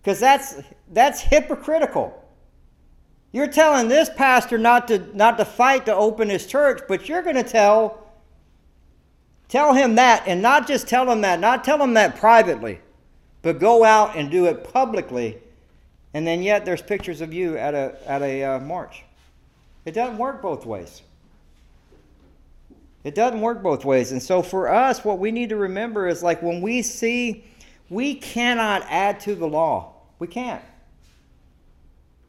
[0.01, 0.55] Because that's,
[0.92, 2.17] that's hypocritical.
[3.33, 7.23] You're telling this pastor not to, not to fight to open his church, but you're
[7.23, 8.07] going to tell,
[9.49, 12.81] tell him that, and not just tell him that, not tell him that privately,
[13.43, 15.38] but go out and do it publicly.
[16.14, 19.05] And then yet there's pictures of you at a, at a uh, march.
[19.85, 21.03] It doesn't work both ways.
[23.05, 24.12] It doesn't work both ways.
[24.12, 27.45] And so for us, what we need to remember is like when we see,
[27.91, 29.95] we cannot add to the law.
[30.19, 30.62] We can't.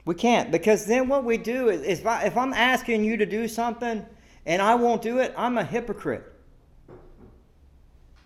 [0.09, 0.49] We can't.
[0.49, 4.03] Because then what we do is, if, I, if I'm asking you to do something
[4.47, 6.23] and I won't do it, I'm a hypocrite.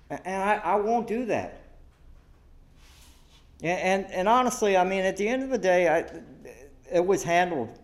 [0.09, 1.61] And I, I won't do that.
[3.61, 6.05] And, and, and honestly, I mean, at the end of the day, I,
[6.89, 7.77] it was handled.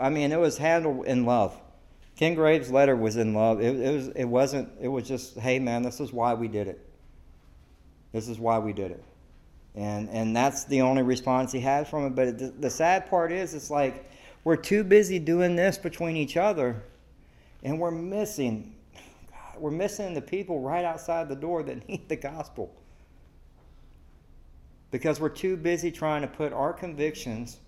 [0.00, 1.54] I mean, it was handled in love.
[2.16, 3.60] Ken Graves' letter was in love.
[3.60, 4.08] It, it, was.
[4.08, 4.70] It wasn't.
[4.80, 6.88] It was just, hey man, this is why we did it.
[8.12, 9.04] This is why we did it,
[9.74, 12.14] and and that's the only response he had from it.
[12.14, 14.10] But the, the sad part is, it's like
[14.44, 16.82] we're too busy doing this between each other,
[17.62, 18.74] and we're missing.
[19.30, 22.74] God, we're missing the people right outside the door that need the gospel.
[24.90, 27.58] because we're too busy trying to put our convictions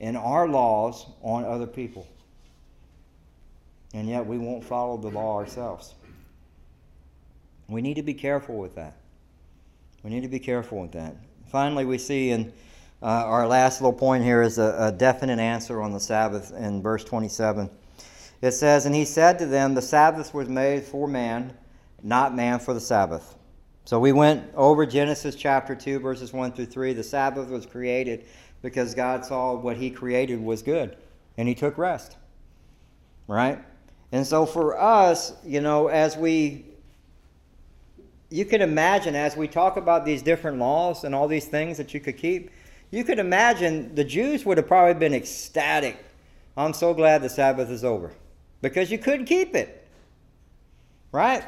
[0.00, 2.06] and our laws on other people.
[3.94, 5.94] And yet we won't follow the law ourselves.
[7.68, 8.96] We need to be careful with that.
[10.02, 11.16] We need to be careful with that.
[11.48, 12.52] Finally, we see in
[13.02, 16.82] uh, our last little point here is a, a definite answer on the Sabbath in
[16.82, 17.70] verse 27.
[18.42, 21.56] It says, And he said to them, The Sabbath was made for man,
[22.02, 23.34] not man for the Sabbath.
[23.86, 26.92] So we went over Genesis chapter 2, verses 1 through 3.
[26.92, 28.26] The Sabbath was created
[28.60, 30.98] because God saw what he created was good,
[31.38, 32.18] and he took rest.
[33.26, 33.58] Right?
[34.12, 36.66] And so for us, you know, as we
[38.30, 41.94] you can imagine as we talk about these different laws and all these things that
[41.94, 42.50] you could keep,
[42.90, 46.04] you could imagine the Jews would have probably been ecstatic.
[46.56, 48.12] I'm so glad the Sabbath is over
[48.60, 49.86] because you couldn't keep it.
[51.12, 51.44] Right?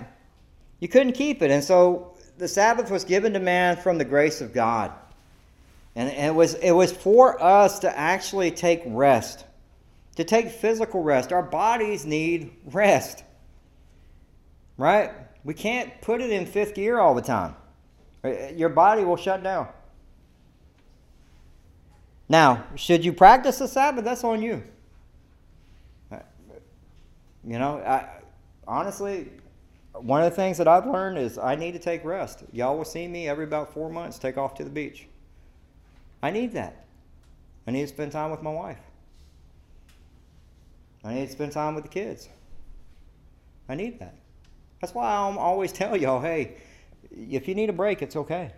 [0.78, 1.50] You couldn't keep it.
[1.50, 4.92] And so the Sabbath was given to man from the grace of God.
[5.94, 9.44] And it was, it was for us to actually take rest,
[10.16, 11.32] to take physical rest.
[11.32, 13.24] Our bodies need rest.
[14.78, 15.10] Right?
[15.44, 17.54] We can't put it in fifth gear all the time.
[18.22, 19.68] Uh, your body will shut down.
[22.28, 24.04] Now, should you practice the Sabbath?
[24.04, 24.62] That's on you.
[26.12, 26.18] Uh,
[27.44, 28.08] you know, I,
[28.68, 29.30] honestly,
[29.94, 32.44] one of the things that I've learned is I need to take rest.
[32.52, 35.06] Y'all will see me every about four months take off to the beach.
[36.22, 36.84] I need that.
[37.66, 38.78] I need to spend time with my wife.
[41.02, 42.28] I need to spend time with the kids.
[43.68, 44.14] I need that.
[44.80, 46.56] That's why I always tell y'all, hey,
[47.10, 48.52] if you need a break, it's okay.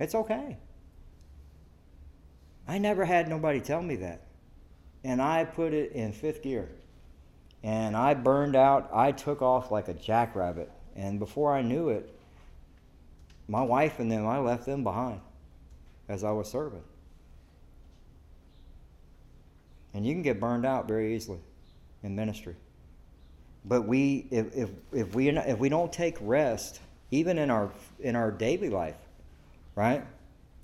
[0.00, 0.56] It's okay.
[2.66, 4.22] I never had nobody tell me that.
[5.04, 6.68] And I put it in fifth gear.
[7.62, 8.90] And I burned out.
[8.92, 10.70] I took off like a jackrabbit.
[10.94, 12.12] And before I knew it,
[13.48, 15.20] my wife and them, I left them behind
[16.08, 16.82] as I was serving.
[19.94, 21.38] And you can get burned out very easily
[22.02, 22.56] in ministry.
[23.66, 28.14] But we, if, if, if, we, if we don't take rest, even in our, in
[28.14, 28.96] our daily life,
[29.74, 30.04] right?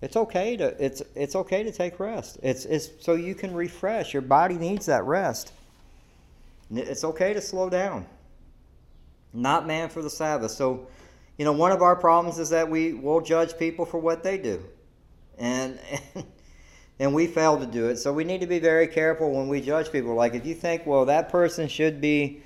[0.01, 2.39] It's okay to, it's, it's okay to take rest.
[2.43, 4.13] It's, it's so you can refresh.
[4.13, 5.53] Your body needs that rest.
[6.71, 8.07] It's okay to slow down.
[9.33, 10.53] Not man for the Sabbath.
[10.53, 10.87] So,
[11.39, 14.39] you know, one of our problems is that we will judge people for what they
[14.39, 14.63] do.
[15.39, 15.79] And,
[16.15, 16.25] and
[17.03, 17.97] and we fail to do it.
[17.97, 20.15] So we need to be very careful when we judge people.
[20.15, 22.43] Like if you think, well, that person should be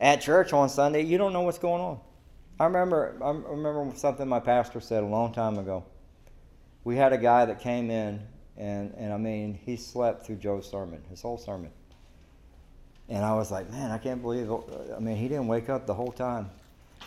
[0.00, 2.00] at church on Sunday, you don't know what's going on.
[2.58, 5.84] I remember, I remember something my pastor said a long time ago.
[6.84, 8.20] We had a guy that came in,
[8.56, 11.70] and, and I mean, he slept through Joe's sermon, his whole sermon.
[13.08, 14.50] And I was like, man, I can't believe,
[14.94, 16.50] I mean, he didn't wake up the whole time.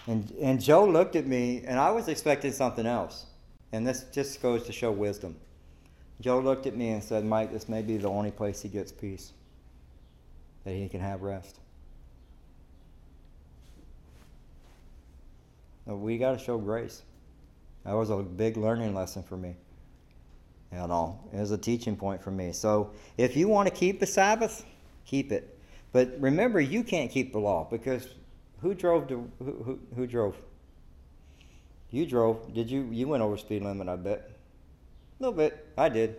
[0.08, 3.26] And, and Joe looked at me, and I was expecting something else.
[3.72, 5.36] And this just goes to show wisdom.
[6.22, 8.92] Joe looked at me and said, Mike, this may be the only place he gets
[8.92, 9.34] peace,
[10.64, 11.60] that he can have rest.
[15.86, 17.04] We got to show grace.
[17.86, 19.56] That was a big learning lesson for me.
[20.72, 22.52] You know, it was a teaching point for me.
[22.52, 24.65] So if you want to keep the Sabbath,
[25.06, 25.60] keep it.
[25.91, 28.08] But remember, you can't keep the law because
[28.62, 30.36] who drove to who, who, who drove?
[31.91, 32.52] You drove.
[32.54, 32.88] Did you?
[32.91, 34.32] You went over speed limit, I bet.
[35.19, 35.67] A little bit.
[35.78, 36.15] I did.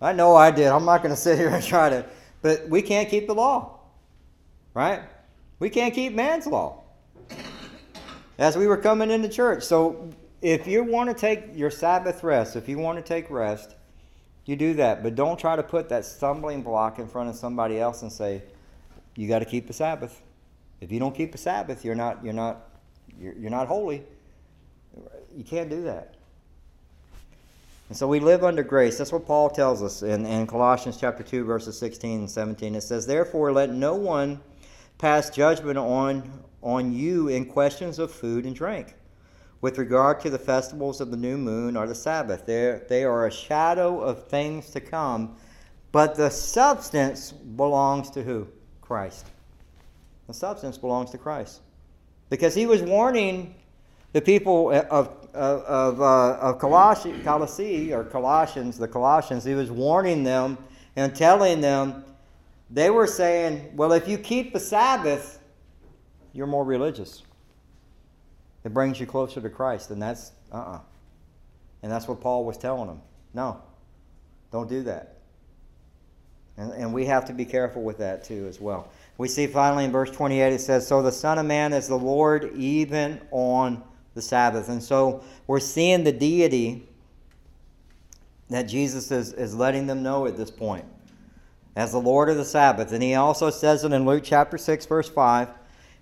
[0.00, 0.66] I know I did.
[0.66, 2.04] I'm not going to sit here and try to.
[2.42, 3.80] But we can't keep the law,
[4.74, 5.00] right?
[5.60, 6.84] We can't keep man's law
[8.38, 9.64] as we were coming into church.
[9.64, 13.74] So if you want to take your Sabbath rest, if you want to take rest,
[14.46, 15.02] you do that.
[15.02, 18.42] But don't try to put that stumbling block in front of somebody else and say,
[19.16, 20.22] you got to keep the Sabbath.
[20.80, 22.68] If you don't keep the Sabbath, you're not, you're not,
[23.20, 24.04] you're, you're not holy.
[25.36, 26.14] You can't do that.
[27.88, 28.98] And so we live under grace.
[28.98, 32.74] That's what Paul tells us in, in Colossians chapter 2, verses 16 and 17.
[32.74, 34.40] It says, Therefore, let no one
[34.98, 36.30] pass judgment on
[36.62, 38.94] on you in questions of food and drink.
[39.60, 43.26] With regard to the festivals of the new moon or the Sabbath, They're, they are
[43.26, 45.36] a shadow of things to come,
[45.90, 48.46] but the substance belongs to who?
[48.80, 49.26] Christ.
[50.26, 51.60] The substance belongs to Christ.
[52.30, 53.54] Because he was warning
[54.12, 54.86] the people of,
[55.34, 60.58] of, of, uh, of Colossae, Colossae, or Colossians, the Colossians, he was warning them
[60.96, 62.04] and telling them,
[62.70, 65.37] they were saying, well, if you keep the Sabbath,
[66.38, 67.24] you're more religious.
[68.62, 70.76] It brings you closer to Christ, and that's uh uh-uh.
[70.76, 70.80] uh
[71.82, 73.02] And that's what Paul was telling them.
[73.34, 73.60] No,
[74.52, 75.16] don't do that.
[76.56, 78.88] And, and we have to be careful with that too, as well.
[79.16, 81.98] We see finally in verse 28 it says, So the Son of Man is the
[81.98, 83.82] Lord even on
[84.14, 84.68] the Sabbath.
[84.68, 86.88] And so we're seeing the deity
[88.48, 90.84] that Jesus is, is letting them know at this point
[91.74, 92.92] as the Lord of the Sabbath.
[92.92, 95.48] And he also says it in Luke chapter 6, verse 5.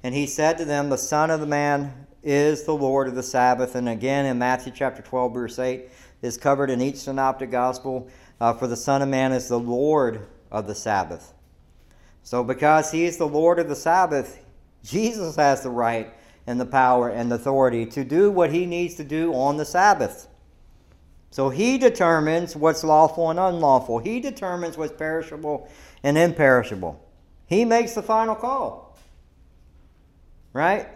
[0.06, 3.24] And he said to them, The Son of the Man is the Lord of the
[3.24, 3.74] Sabbath.
[3.74, 5.88] And again in Matthew chapter 12, verse 8,
[6.22, 8.08] is covered in each synoptic gospel.
[8.40, 11.32] Uh, for the Son of Man is the Lord of the Sabbath.
[12.22, 14.38] So, because he is the Lord of the Sabbath,
[14.84, 16.14] Jesus has the right
[16.46, 20.28] and the power and authority to do what he needs to do on the Sabbath.
[21.32, 23.98] So he determines what's lawful and unlawful.
[23.98, 25.68] He determines what's perishable
[26.04, 27.04] and imperishable.
[27.48, 28.85] He makes the final call.
[30.56, 30.88] Right?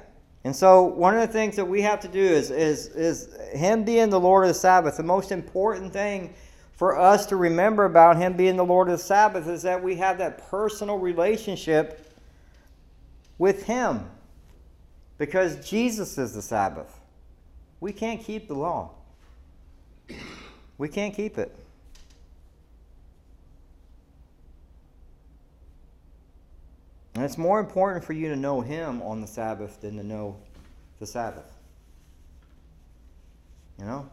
[0.42, 3.84] And so one of the things that we have to do is, is, is him
[3.84, 4.96] being the Lord of the Sabbath.
[4.96, 6.32] The most important thing
[6.72, 9.96] for us to remember about him being the Lord of the Sabbath is that we
[9.96, 12.10] have that personal relationship
[13.36, 14.08] with him.
[15.18, 16.98] Because Jesus is the Sabbath.
[17.80, 18.92] We can't keep the law.
[20.78, 21.54] We can't keep it.
[27.14, 30.36] And it's more important for you to know Him on the Sabbath than to know
[30.98, 31.52] the Sabbath.
[33.78, 34.10] You know?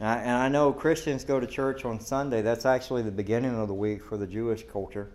[0.00, 2.42] And I, and I know Christians go to church on Sunday.
[2.42, 5.10] That's actually the beginning of the week for the Jewish culture.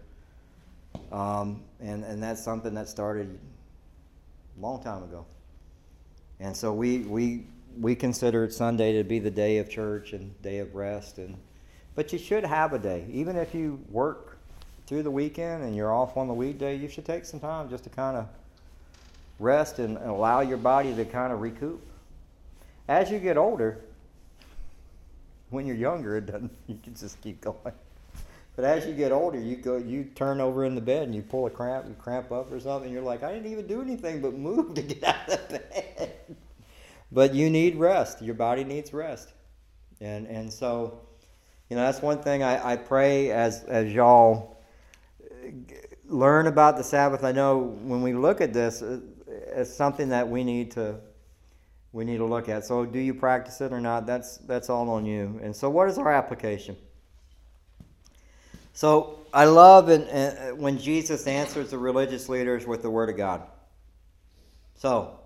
[1.12, 3.40] Um, and, and that's something that started
[4.58, 5.26] a long time ago.
[6.40, 7.46] And so we, we
[7.80, 11.38] we considered Sunday to be the day of church and day of rest and
[11.94, 13.06] but you should have a day.
[13.12, 14.31] Even if you work
[14.92, 17.86] through the weekend and you're off on the weekday, you should take some time just
[17.86, 18.28] to kind of
[19.40, 21.82] rest and, and allow your body to kind of recoup.
[22.90, 23.80] As you get older,
[25.50, 26.52] when you're younger, it doesn't.
[26.68, 27.56] You can just keep going.
[28.58, 31.22] But as you get older, you go, you turn over in the bed and you
[31.22, 32.92] pull a cramp, you cramp up or something.
[32.92, 36.12] You're like, I didn't even do anything but move to get out of bed.
[37.14, 38.22] But you need rest.
[38.22, 39.32] Your body needs rest.
[40.02, 41.00] And, and so,
[41.70, 44.51] you know, that's one thing I, I pray as, as y'all
[46.06, 47.24] learn about the Sabbath.
[47.24, 51.00] I know when we look at this, uh, it's something that we need to
[51.94, 52.66] we need to look at.
[52.66, 54.06] So, do you practice it or not?
[54.06, 55.40] That's that's all on you.
[55.44, 56.76] And so, what is our application?
[58.74, 63.44] So, I love and when Jesus answers the religious leaders with the Word of God.
[64.76, 65.20] So,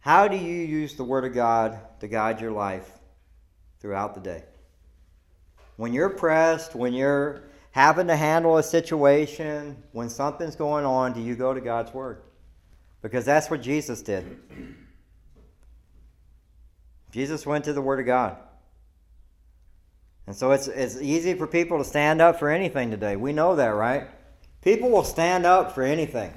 [0.00, 2.90] how do you use the Word of God to guide your life
[3.80, 4.44] throughout the day?
[5.76, 11.20] When you're pressed, when you're having to handle a situation, when something's going on, do
[11.20, 12.22] you go to God's Word?
[13.02, 14.38] Because that's what Jesus did.
[17.10, 18.36] Jesus went to the Word of God.
[20.28, 23.16] And so it's, it's easy for people to stand up for anything today.
[23.16, 24.06] We know that, right?
[24.62, 26.32] People will stand up for anything,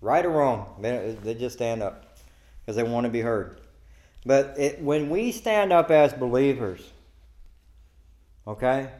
[0.00, 0.74] right or wrong.
[0.80, 2.18] They, they just stand up
[2.60, 3.60] because they want to be heard.
[4.26, 6.90] But it, when we stand up as believers,
[8.44, 8.90] okay,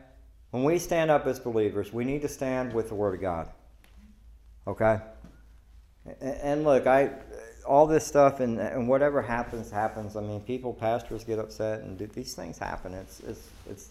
[0.54, 3.50] when we stand up as believers, we need to stand with the Word of God.
[4.68, 5.00] Okay?
[6.20, 7.10] And look, I
[7.66, 10.14] all this stuff and, and whatever happens happens.
[10.14, 12.94] I mean, people, pastors get upset, and do, these things happen.
[12.94, 13.88] It's it's it's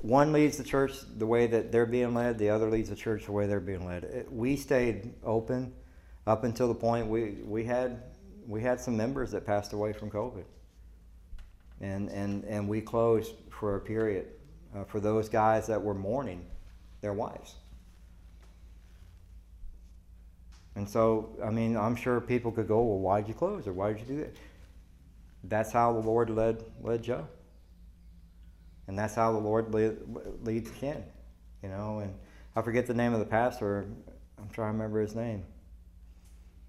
[0.00, 2.36] one leads the church the way that they're being led.
[2.36, 4.26] The other leads the church the way they're being led.
[4.32, 5.74] We stayed open
[6.26, 8.02] up until the point we, we had
[8.48, 10.44] we had some members that passed away from COVID,
[11.80, 14.26] and and and we closed for a period
[14.76, 16.44] uh, for those guys that were mourning
[17.00, 17.54] their wives.
[20.74, 23.72] And so, I mean, I'm sure people could go, well, why did you close or
[23.72, 24.36] why did you do that?
[25.44, 27.26] That's how the Lord led led Joe,
[28.88, 29.96] and that's how the Lord lead,
[30.42, 31.04] leads Ken,
[31.62, 32.00] you know.
[32.00, 32.12] And
[32.56, 33.86] I forget the name of the pastor.
[34.38, 35.44] I'm trying to remember his name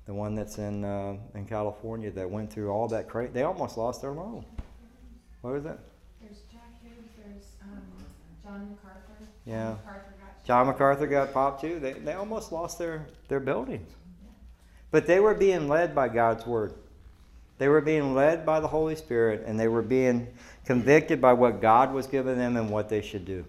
[0.08, 3.32] the one that's in uh, in California that went through all that crazy.
[3.34, 4.46] They almost lost their loan.
[5.42, 5.80] What was that?
[6.22, 7.12] There's Jack Hughes.
[7.18, 7.84] There's um,
[8.58, 9.32] John MacArthur.
[9.46, 9.54] Yeah.
[9.54, 10.46] John MacArthur got.
[10.46, 11.80] John MacArthur got popped too.
[11.80, 13.92] They they almost lost their their buildings,
[14.92, 16.74] but they were being led by God's word.
[17.60, 20.28] They were being led by the Holy Spirit, and they were being
[20.66, 23.46] convicted by what God was giving them and what they should do.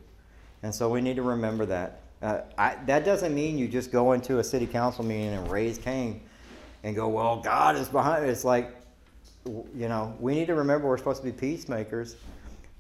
[0.62, 2.00] And so we need to remember that.
[2.22, 5.78] Uh, I, that doesn't mean you just go into a city council meeting and raise
[5.78, 6.22] Cain
[6.82, 8.30] and go, well, God is behind it.
[8.30, 8.74] It's like,
[9.44, 12.16] you know, we need to remember we're supposed to be peacemakers.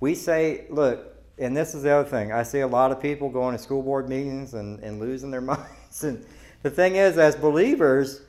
[0.00, 2.32] We say, look, and this is the other thing.
[2.32, 5.40] I see a lot of people going to school board meetings and, and losing their
[5.40, 6.04] minds.
[6.04, 6.24] And
[6.62, 8.20] the thing is, as believers,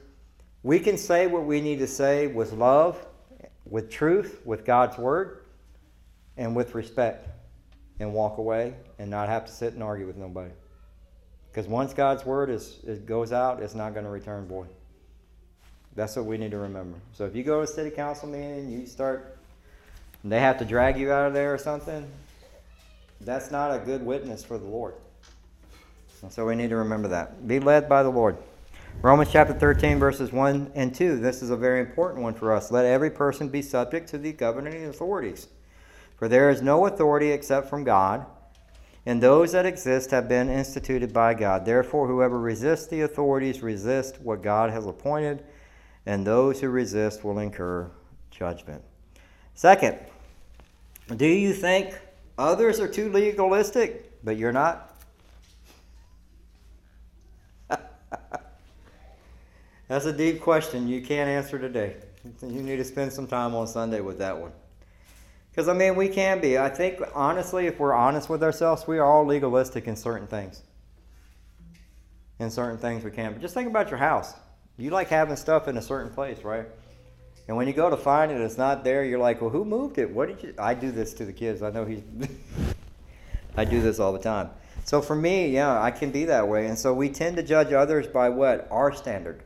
[0.63, 3.05] we can say what we need to say with love,
[3.65, 5.45] with truth, with God's word,
[6.37, 7.27] and with respect,
[7.99, 10.51] and walk away and not have to sit and argue with nobody.
[11.51, 14.69] Because once God's word is, it goes out, it's not going to return void.
[15.95, 16.97] That's what we need to remember.
[17.13, 19.37] So if you go to a city council meeting, you start
[20.23, 22.07] and they have to drag you out of there or something,
[23.21, 24.95] that's not a good witness for the Lord.
[26.21, 27.47] And so we need to remember that.
[27.47, 28.37] Be led by the Lord.
[29.01, 31.19] Romans chapter 13, verses 1 and 2.
[31.19, 32.71] This is a very important one for us.
[32.71, 35.47] Let every person be subject to the governing authorities.
[36.17, 38.25] For there is no authority except from God,
[39.05, 41.65] and those that exist have been instituted by God.
[41.65, 45.45] Therefore, whoever resists the authorities resists what God has appointed,
[46.05, 47.89] and those who resist will incur
[48.31, 48.83] judgment.
[49.55, 49.97] Second,
[51.15, 51.97] do you think
[52.39, 54.95] others are too legalistic, but you're not?
[59.87, 61.97] That's a deep question you can't answer today.
[62.41, 64.51] You need to spend some time on Sunday with that one.
[65.51, 66.57] Because, I mean, we can be.
[66.57, 70.63] I think, honestly, if we're honest with ourselves, we are all legalistic in certain things.
[72.39, 73.35] In certain things we can't.
[73.35, 74.33] But just think about your house.
[74.77, 76.67] You like having stuff in a certain place, right?
[77.49, 79.03] And when you go to find it, it's not there.
[79.03, 80.07] You're like, well, who moved it?
[80.07, 80.53] What did you?
[80.59, 81.63] I do this to the kids.
[81.63, 82.03] I know he's.
[83.57, 84.51] I do this all the time.
[84.85, 86.67] So for me, yeah, I can be that way.
[86.67, 89.41] And so we tend to judge others by what our standard.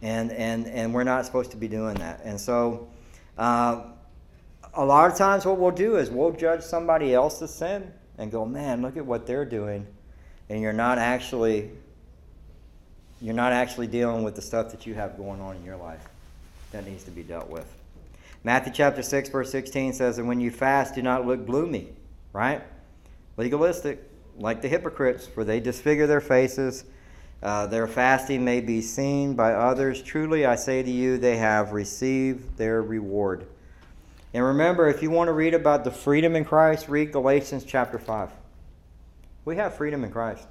[0.00, 2.22] And and and we're not supposed to be doing that.
[2.24, 2.88] And so,
[3.36, 3.82] uh,
[4.72, 8.46] a lot of times, what we'll do is we'll judge somebody else's sin and go,
[8.46, 9.86] man, look at what they're doing,
[10.48, 11.70] and you're not actually.
[13.20, 16.06] You're not actually dealing with the stuff that you have going on in your life
[16.72, 17.66] that needs to be dealt with.
[18.44, 21.88] Matthew chapter 6, verse 16 says, And when you fast, do not look gloomy,
[22.32, 22.62] right?
[23.36, 24.02] Legalistic,
[24.36, 26.84] like the hypocrites, for they disfigure their faces.
[27.42, 30.02] Uh, their fasting may be seen by others.
[30.02, 33.46] Truly, I say to you, they have received their reward.
[34.34, 37.98] And remember, if you want to read about the freedom in Christ, read Galatians chapter
[37.98, 38.30] 5.
[39.44, 40.46] We have freedom in Christ.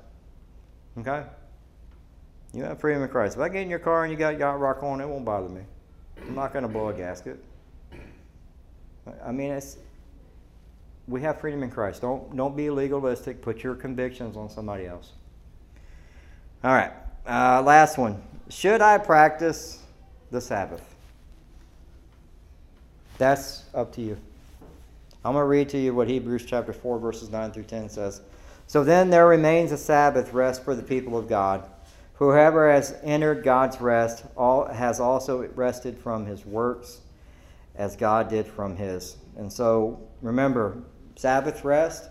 [0.97, 1.23] Okay?
[2.53, 3.35] You have freedom in Christ.
[3.35, 5.49] If I get in your car and you got yacht rock on, it won't bother
[5.49, 5.61] me.
[6.25, 7.43] I'm not going to blow a gasket.
[9.23, 9.77] I mean, it's
[11.07, 12.01] we have freedom in Christ.
[12.01, 13.41] Don't don't be legalistic.
[13.41, 15.11] Put your convictions on somebody else.
[16.63, 16.91] All right.
[17.25, 18.21] Uh, last one.
[18.49, 19.79] Should I practice
[20.31, 20.95] the Sabbath?
[23.17, 24.17] That's up to you.
[25.25, 28.21] I'm going to read to you what Hebrews chapter 4, verses 9 through 10 says.
[28.67, 31.69] So then there remains a Sabbath rest for the people of God.
[32.17, 37.01] Whoever has entered God's rest all, has also rested from his works
[37.75, 39.17] as God did from his.
[39.37, 40.81] And so remember,
[41.15, 42.09] Sabbath rest,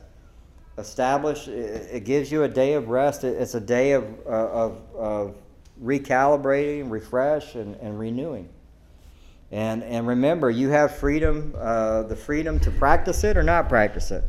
[0.79, 3.25] establish, it gives you a day of rest.
[3.25, 5.37] It's a day of, uh, of, of
[5.83, 8.49] recalibrating, refresh, and, and renewing.
[9.51, 14.11] And, and remember, you have freedom, uh, the freedom to practice it or not practice
[14.11, 14.25] it.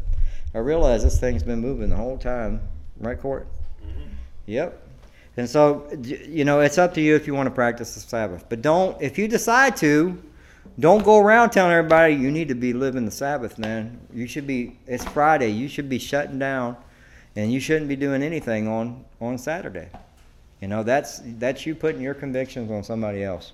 [0.55, 2.61] I realize this thing's been moving the whole time,
[2.99, 3.47] right, Court?
[3.83, 4.09] Mm-hmm.
[4.47, 4.86] Yep.
[5.37, 8.45] And so, you know, it's up to you if you want to practice the Sabbath.
[8.49, 10.21] But don't, if you decide to,
[10.79, 13.99] don't go around telling everybody you need to be living the Sabbath, man.
[14.11, 15.49] You should be, it's Friday.
[15.49, 16.75] You should be shutting down
[17.35, 19.89] and you shouldn't be doing anything on, on Saturday.
[20.59, 23.51] You know, that's, that's you putting your convictions on somebody else.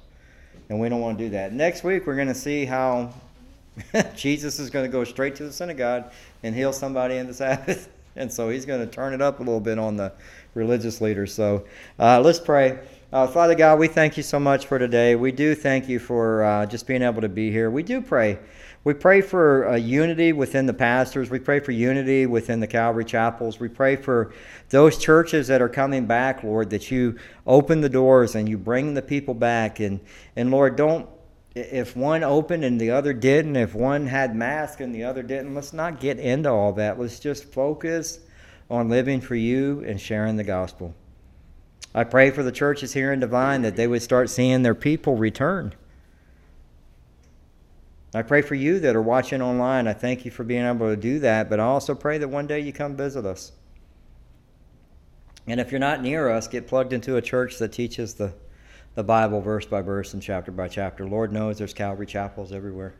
[0.70, 1.52] And we don't want to do that.
[1.52, 3.14] Next week, we're going to see how
[4.16, 6.06] Jesus is going to go straight to the synagogue
[6.44, 7.90] and heal somebody in the Sabbath.
[8.16, 10.12] And so he's going to turn it up a little bit on the
[10.54, 11.34] religious leaders.
[11.34, 11.66] So
[12.00, 12.80] uh, let's pray.
[13.12, 15.16] Uh, Father God, we thank you so much for today.
[15.16, 17.70] We do thank you for uh, just being able to be here.
[17.70, 18.40] We do pray.
[18.86, 21.30] We pray for uh, unity within the pastors.
[21.30, 23.60] We pray for unity within the Calvary chapels.
[23.60, 24.34] We pray for
[24.70, 28.94] those churches that are coming back, Lord, that you open the doors and you bring
[28.94, 29.80] the people back.
[29.80, 30.02] And,
[30.36, 31.08] and Lord, don't,
[31.56, 35.54] if one opened and the other didn't, if one had mask and the other didn't,
[35.54, 37.00] let's not get into all that.
[37.00, 38.20] Let's just focus
[38.70, 40.94] on living for you and sharing the gospel.
[41.96, 45.16] I pray for the churches here in Devine that they would start seeing their people
[45.16, 45.74] return.
[48.16, 49.88] I pray for you that are watching online.
[49.88, 52.48] I thank you for being able to do that, but I also pray that one
[52.48, 53.52] day you come visit us.
[55.48, 58.34] And if you're not near us, get plugged into a church that teaches the,
[58.96, 61.08] the Bible verse by verse and chapter by chapter.
[61.08, 62.94] Lord knows there's Calvary chapels everywhere.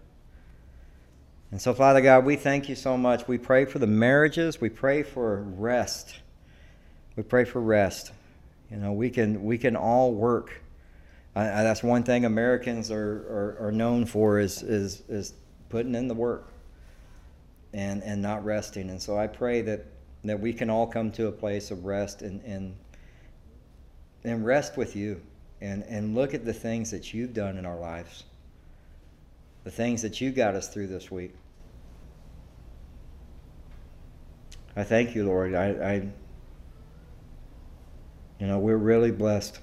[1.54, 3.28] And so, Father God, we thank you so much.
[3.28, 4.60] We pray for the marriages.
[4.60, 6.16] We pray for rest.
[7.16, 8.12] We pray for rest.
[8.72, 10.64] You know, we can we can all work.
[11.36, 15.36] Uh, that's one thing Americans are, are, are known for is, is is
[15.70, 16.48] putting in the work
[17.72, 18.90] and and not resting.
[18.90, 19.86] And so I pray that
[20.24, 22.76] that we can all come to a place of rest and and
[24.24, 25.22] and rest with you
[25.62, 28.24] and and look at the things that you've done in our lives.
[29.66, 31.36] The things that you got us through this week.
[34.76, 35.54] I thank you, Lord.
[35.54, 35.94] I, I,
[38.40, 39.60] you know, we're really blessed.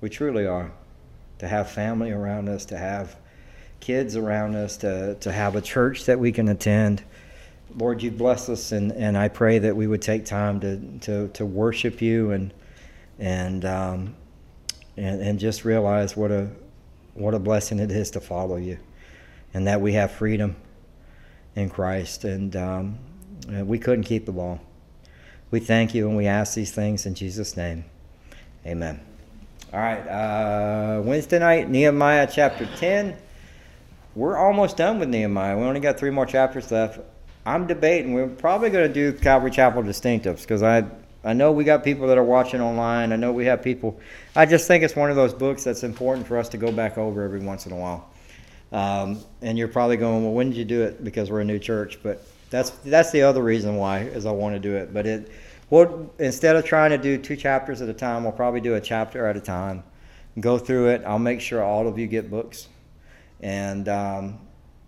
[0.00, 0.72] We truly are
[1.38, 3.16] to have family around us, to have
[3.80, 7.04] kids around us to, to have a church that we can attend.
[7.76, 11.28] Lord, you bless us, and, and I pray that we would take time to, to,
[11.28, 12.52] to worship you and
[13.18, 14.16] and, um,
[14.96, 16.50] and and just realize what a
[17.14, 18.78] what a blessing it is to follow you,
[19.52, 20.56] and that we have freedom
[21.54, 22.98] in Christ, and um,
[23.48, 24.60] we couldn't keep the ball.
[25.50, 27.84] We thank you, and we ask these things in Jesus' name,
[28.66, 29.00] Amen.
[29.72, 33.16] All right, uh, Wednesday night, Nehemiah chapter ten.
[34.14, 35.58] We're almost done with Nehemiah.
[35.58, 37.00] We only got three more chapters left.
[37.44, 38.14] I'm debating.
[38.14, 40.84] We're probably going to do Calvary Chapel distinctives because I
[41.24, 43.12] I know we got people that are watching online.
[43.12, 43.98] I know we have people.
[44.36, 46.98] I just think it's one of those books that's important for us to go back
[46.98, 48.10] over every once in a while.
[48.72, 51.02] Um, and you're probably going, well, when did you do it?
[51.02, 51.98] Because we're a new church.
[52.02, 54.94] But that's that's the other reason why is I want to do it.
[54.94, 55.30] But it,
[55.70, 58.80] well, instead of trying to do two chapters at a time, we'll probably do a
[58.80, 59.82] chapter at a time.
[60.38, 61.02] Go through it.
[61.04, 62.68] I'll make sure all of you get books,
[63.40, 64.38] and um,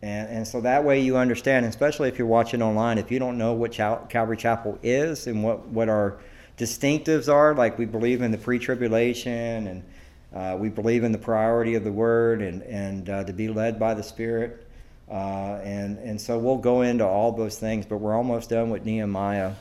[0.00, 3.36] and, and so that way you understand, especially if you're watching online, if you don't
[3.36, 6.18] know what Calvary Chapel is and what, what our
[6.56, 9.84] distinctives are, like we believe in the pre tribulation and
[10.32, 13.80] uh, we believe in the priority of the Word and, and uh, to be led
[13.80, 14.65] by the Spirit.
[15.10, 18.84] Uh, and, and so we'll go into all those things, but we're almost done with
[18.84, 19.52] Nehemiah.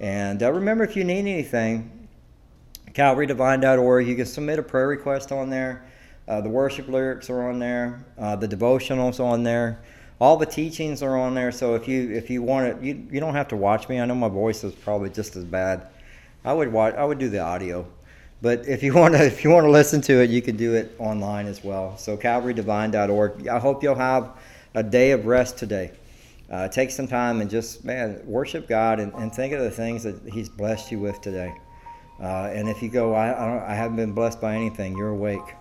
[0.00, 2.08] And uh, remember, if you need anything,
[2.92, 5.84] calvarydevine.org, you can submit a prayer request on there.
[6.26, 8.04] Uh, the worship lyrics are on there.
[8.18, 9.80] Uh, the devotionals on there.
[10.20, 11.52] All the teachings are on there.
[11.52, 14.00] So if you if you want it, you you don't have to watch me.
[14.00, 15.86] I know my voice is probably just as bad.
[16.44, 16.94] I would watch.
[16.96, 17.86] I would do the audio,
[18.42, 20.74] but if you want to if you want to listen to it, you can do
[20.74, 21.96] it online as well.
[21.96, 23.48] So CalvaryDevine.org.
[23.48, 24.32] I hope you'll have
[24.74, 25.92] a day of rest today.
[26.50, 30.02] Uh, take some time and just man worship God and, and think of the things
[30.02, 31.54] that He's blessed you with today.
[32.20, 35.54] Uh, and if you go, I, I, I haven't been blessed by anything, you're awake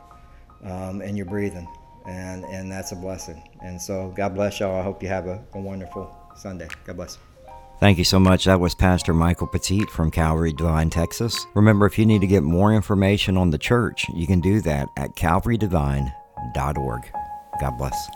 [0.64, 1.68] um, and you're breathing,
[2.05, 3.41] and and that's a blessing.
[3.62, 4.80] And so, God bless y'all.
[4.80, 6.68] I hope you have a, a wonderful Sunday.
[6.86, 7.18] God bless.
[7.80, 8.45] Thank you so much.
[8.45, 11.45] That was Pastor Michael Petit from Calvary Devine, Texas.
[11.53, 14.89] Remember, if you need to get more information on the church, you can do that
[14.97, 17.01] at calvarydevine.org.
[17.60, 18.08] God bless.